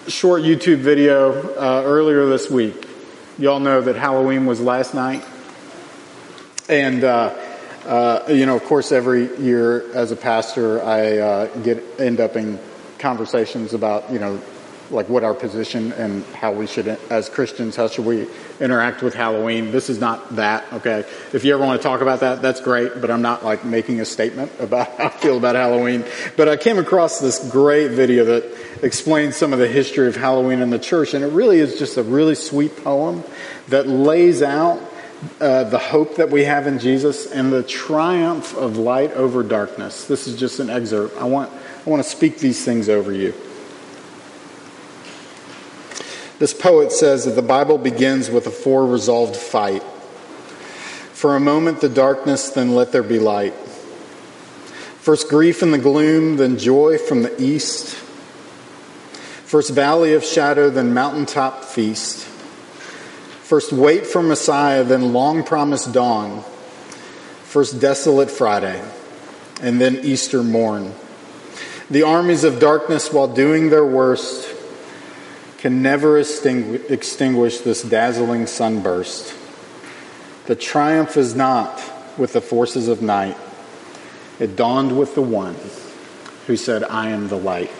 short 0.08 0.42
YouTube 0.42 0.78
video 0.78 1.32
uh, 1.54 1.82
earlier 1.84 2.26
this 2.26 2.50
week. 2.50 2.88
Y'all 3.38 3.60
know 3.60 3.80
that 3.80 3.96
Halloween 3.96 4.46
was 4.46 4.60
last 4.60 4.94
night. 4.94 5.24
And, 6.68 7.04
uh, 7.04 7.34
uh, 7.84 8.24
you 8.28 8.44
know, 8.44 8.56
of 8.56 8.64
course, 8.64 8.92
every 8.92 9.36
year 9.38 9.90
as 9.94 10.10
a 10.10 10.16
pastor, 10.16 10.82
I 10.82 11.18
uh, 11.18 11.46
get 11.58 11.82
end 12.00 12.20
up 12.20 12.36
in 12.36 12.58
conversations 12.98 13.72
about, 13.72 14.10
you 14.10 14.18
know, 14.18 14.40
like 14.90 15.08
what 15.08 15.24
our 15.24 15.34
position 15.34 15.92
and 15.92 16.24
how 16.26 16.52
we 16.52 16.66
should, 16.66 16.86
as 17.10 17.28
Christians, 17.28 17.76
how 17.76 17.88
should 17.88 18.04
we 18.04 18.26
interact 18.60 19.02
with 19.02 19.14
Halloween. 19.14 19.70
This 19.72 19.90
is 19.90 20.00
not 20.00 20.36
that, 20.36 20.64
okay? 20.72 21.04
If 21.32 21.44
you 21.44 21.54
ever 21.54 21.64
want 21.64 21.80
to 21.80 21.86
talk 21.86 22.00
about 22.00 22.20
that, 22.20 22.42
that's 22.42 22.60
great, 22.60 23.00
but 23.00 23.10
I'm 23.10 23.22
not 23.22 23.44
like 23.44 23.64
making 23.64 24.00
a 24.00 24.04
statement 24.04 24.52
about 24.58 24.88
how 24.98 25.06
I 25.06 25.08
feel 25.10 25.36
about 25.36 25.56
Halloween. 25.56 26.04
But 26.36 26.48
I 26.48 26.56
came 26.56 26.78
across 26.78 27.20
this 27.20 27.50
great 27.50 27.90
video 27.90 28.24
that 28.26 28.84
explains 28.84 29.36
some 29.36 29.52
of 29.52 29.58
the 29.58 29.68
history 29.68 30.08
of 30.08 30.16
Halloween 30.16 30.60
in 30.60 30.70
the 30.70 30.78
church, 30.78 31.14
and 31.14 31.24
it 31.24 31.28
really 31.28 31.58
is 31.58 31.78
just 31.78 31.96
a 31.96 32.02
really 32.02 32.34
sweet 32.34 32.82
poem 32.82 33.24
that 33.68 33.86
lays 33.86 34.42
out 34.42 34.80
uh, 35.40 35.64
the 35.64 35.78
hope 35.78 36.16
that 36.16 36.30
we 36.30 36.44
have 36.44 36.66
in 36.66 36.78
Jesus 36.78 37.30
and 37.30 37.52
the 37.52 37.62
triumph 37.62 38.54
of 38.56 38.76
light 38.76 39.12
over 39.12 39.42
darkness. 39.42 40.04
This 40.06 40.26
is 40.26 40.38
just 40.38 40.60
an 40.60 40.70
excerpt. 40.70 41.16
I 41.16 41.24
want, 41.24 41.50
I 41.86 41.90
want 41.90 42.02
to 42.02 42.08
speak 42.08 42.38
these 42.38 42.64
things 42.64 42.88
over 42.88 43.12
you. 43.12 43.34
This 46.38 46.52
poet 46.52 46.92
says 46.92 47.24
that 47.24 47.30
the 47.30 47.42
Bible 47.42 47.78
begins 47.78 48.28
with 48.28 48.46
a 48.46 48.50
four 48.50 48.86
resolved 48.86 49.36
fight. 49.36 49.82
For 51.14 51.34
a 51.34 51.40
moment, 51.40 51.80
the 51.80 51.88
darkness, 51.88 52.50
then 52.50 52.74
let 52.74 52.92
there 52.92 53.02
be 53.02 53.18
light. 53.18 53.54
First 55.00 55.30
grief 55.30 55.62
in 55.62 55.70
the 55.70 55.78
gloom, 55.78 56.36
then 56.36 56.58
joy 56.58 56.98
from 56.98 57.22
the 57.22 57.42
east. 57.42 57.94
First 59.46 59.70
valley 59.70 60.12
of 60.12 60.24
shadow, 60.24 60.68
then 60.68 60.92
mountaintop 60.92 61.64
feast. 61.64 62.26
First 62.26 63.72
wait 63.72 64.06
for 64.06 64.22
Messiah, 64.22 64.84
then 64.84 65.14
long 65.14 65.42
promised 65.42 65.94
dawn. 65.94 66.42
First 67.44 67.80
desolate 67.80 68.30
Friday, 68.30 68.82
and 69.62 69.80
then 69.80 69.96
Easter 70.02 70.42
morn. 70.42 70.92
The 71.88 72.02
armies 72.02 72.44
of 72.44 72.58
darkness, 72.58 73.10
while 73.10 73.28
doing 73.28 73.70
their 73.70 73.86
worst, 73.86 74.55
can 75.58 75.82
never 75.82 76.18
extinguish 76.18 77.58
this 77.58 77.82
dazzling 77.82 78.46
sunburst. 78.46 79.34
The 80.46 80.54
triumph 80.54 81.16
is 81.16 81.34
not 81.34 81.82
with 82.18 82.32
the 82.32 82.40
forces 82.40 82.88
of 82.88 83.02
night. 83.02 83.36
It 84.38 84.54
dawned 84.54 84.96
with 84.96 85.14
the 85.14 85.22
one 85.22 85.56
who 86.46 86.56
said, 86.56 86.84
I 86.84 87.08
am 87.08 87.28
the 87.28 87.38
light. 87.38 87.70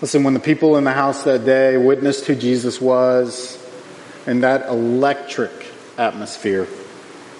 Listen, 0.00 0.22
when 0.22 0.34
the 0.34 0.40
people 0.40 0.76
in 0.76 0.84
the 0.84 0.92
house 0.92 1.24
that 1.24 1.44
day 1.44 1.76
witnessed 1.76 2.26
who 2.26 2.34
Jesus 2.34 2.80
was 2.80 3.58
in 4.26 4.40
that 4.40 4.68
electric 4.68 5.50
atmosphere, 5.98 6.68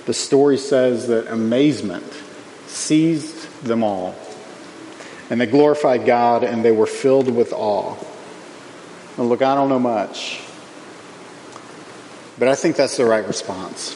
the 0.07 0.15
story 0.15 0.59
says 0.59 1.07
that 1.09 1.27
amazement 1.33 2.11
seized 2.67 3.63
them 3.63 3.85
all. 3.85 4.15
And 5.29 5.41
they 5.41 5.47
glorified 5.47 6.07
God 6.07 6.43
and 6.43 6.65
they 6.65 6.73
were 6.73 6.87
filled 6.87 7.29
with 7.31 7.53
awe. 7.53 7.95
And 9.21 9.29
look, 9.29 9.43
I 9.43 9.55
don't 9.55 9.69
know 9.69 9.79
much, 9.79 10.41
but 12.39 12.49
I 12.49 12.55
think 12.55 12.77
that's 12.77 12.97
the 12.97 13.05
right 13.05 13.27
response. 13.27 13.95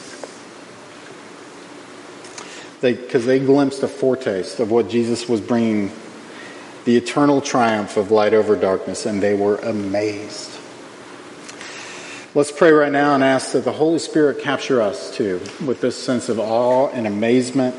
Because 2.82 3.24
they, 3.24 3.38
they 3.38 3.46
glimpsed 3.46 3.82
a 3.82 3.88
foretaste 3.88 4.60
of 4.60 4.70
what 4.70 4.90
Jesus 4.90 5.26
was 5.26 5.40
bringing 5.40 5.90
the 6.84 6.98
eternal 6.98 7.40
triumph 7.40 7.96
of 7.96 8.10
light 8.10 8.34
over 8.34 8.54
darkness, 8.54 9.06
and 9.06 9.22
they 9.22 9.32
were 9.32 9.56
amazed. 9.56 10.50
Let's 12.34 12.52
pray 12.52 12.72
right 12.72 12.92
now 12.92 13.14
and 13.14 13.24
ask 13.24 13.52
that 13.52 13.64
the 13.64 13.72
Holy 13.72 14.00
Spirit 14.00 14.40
capture 14.42 14.82
us 14.82 15.16
too 15.16 15.40
with 15.64 15.80
this 15.80 15.96
sense 15.96 16.28
of 16.28 16.38
awe 16.38 16.88
and 16.88 17.06
amazement 17.06 17.74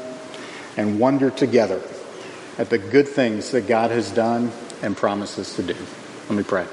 and 0.78 1.00
wonder 1.00 1.30
together 1.30 1.80
at 2.58 2.72
the 2.72 2.80
good 2.80 3.08
things 3.08 3.52
that 3.52 3.68
God 3.68 3.92
has 3.92 4.10
done 4.10 4.52
and 4.82 4.98
promises 4.98 5.54
to 5.58 5.62
do. 5.62 5.76
Let 6.28 6.38
me 6.38 6.44
pray. 6.44 6.66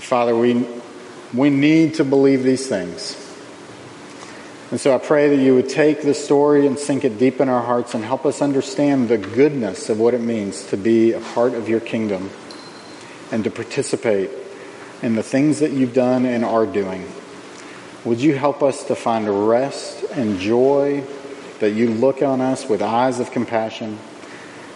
Father, 0.00 0.36
we, 0.36 0.66
we 1.34 1.50
need 1.50 1.94
to 1.94 2.04
believe 2.04 2.42
these 2.42 2.68
things. 2.68 3.22
And 4.70 4.80
so 4.80 4.94
I 4.94 4.98
pray 4.98 5.28
that 5.34 5.42
you 5.42 5.54
would 5.54 5.68
take 5.68 6.02
the 6.02 6.12
story 6.12 6.66
and 6.66 6.78
sink 6.78 7.04
it 7.04 7.18
deep 7.18 7.40
in 7.40 7.48
our 7.48 7.62
hearts 7.62 7.94
and 7.94 8.04
help 8.04 8.26
us 8.26 8.42
understand 8.42 9.08
the 9.08 9.16
goodness 9.16 9.88
of 9.88 9.98
what 9.98 10.12
it 10.12 10.20
means 10.20 10.66
to 10.66 10.76
be 10.76 11.12
a 11.12 11.20
part 11.20 11.54
of 11.54 11.68
your 11.68 11.80
kingdom 11.80 12.30
and 13.32 13.42
to 13.44 13.50
participate 13.50 14.30
in 15.02 15.14
the 15.14 15.22
things 15.22 15.60
that 15.60 15.72
you've 15.72 15.94
done 15.94 16.26
and 16.26 16.44
are 16.44 16.66
doing. 16.66 17.10
Would 18.04 18.20
you 18.20 18.36
help 18.36 18.62
us 18.62 18.84
to 18.84 18.94
find 18.94 19.48
rest 19.48 20.04
and 20.12 20.38
joy 20.38 21.04
that 21.60 21.70
you 21.70 21.90
look 21.90 22.22
on 22.22 22.40
us 22.40 22.68
with 22.68 22.82
eyes 22.82 23.18
of 23.18 23.30
compassion 23.30 23.98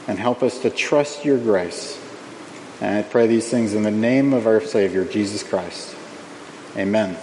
and 0.09 0.19
help 0.19 0.43
us 0.43 0.59
to 0.61 0.71
trust 0.71 1.25
your 1.25 1.39
grace 1.39 2.00
and 2.81 2.99
I 2.99 3.03
pray 3.03 3.27
these 3.27 3.49
things 3.49 3.75
in 3.75 3.83
the 3.83 3.91
name 3.91 4.33
of 4.33 4.47
our 4.47 4.61
Savior, 4.61 5.05
Jesus 5.05 5.43
Christ. 5.43 5.95
Amen. 6.77 7.17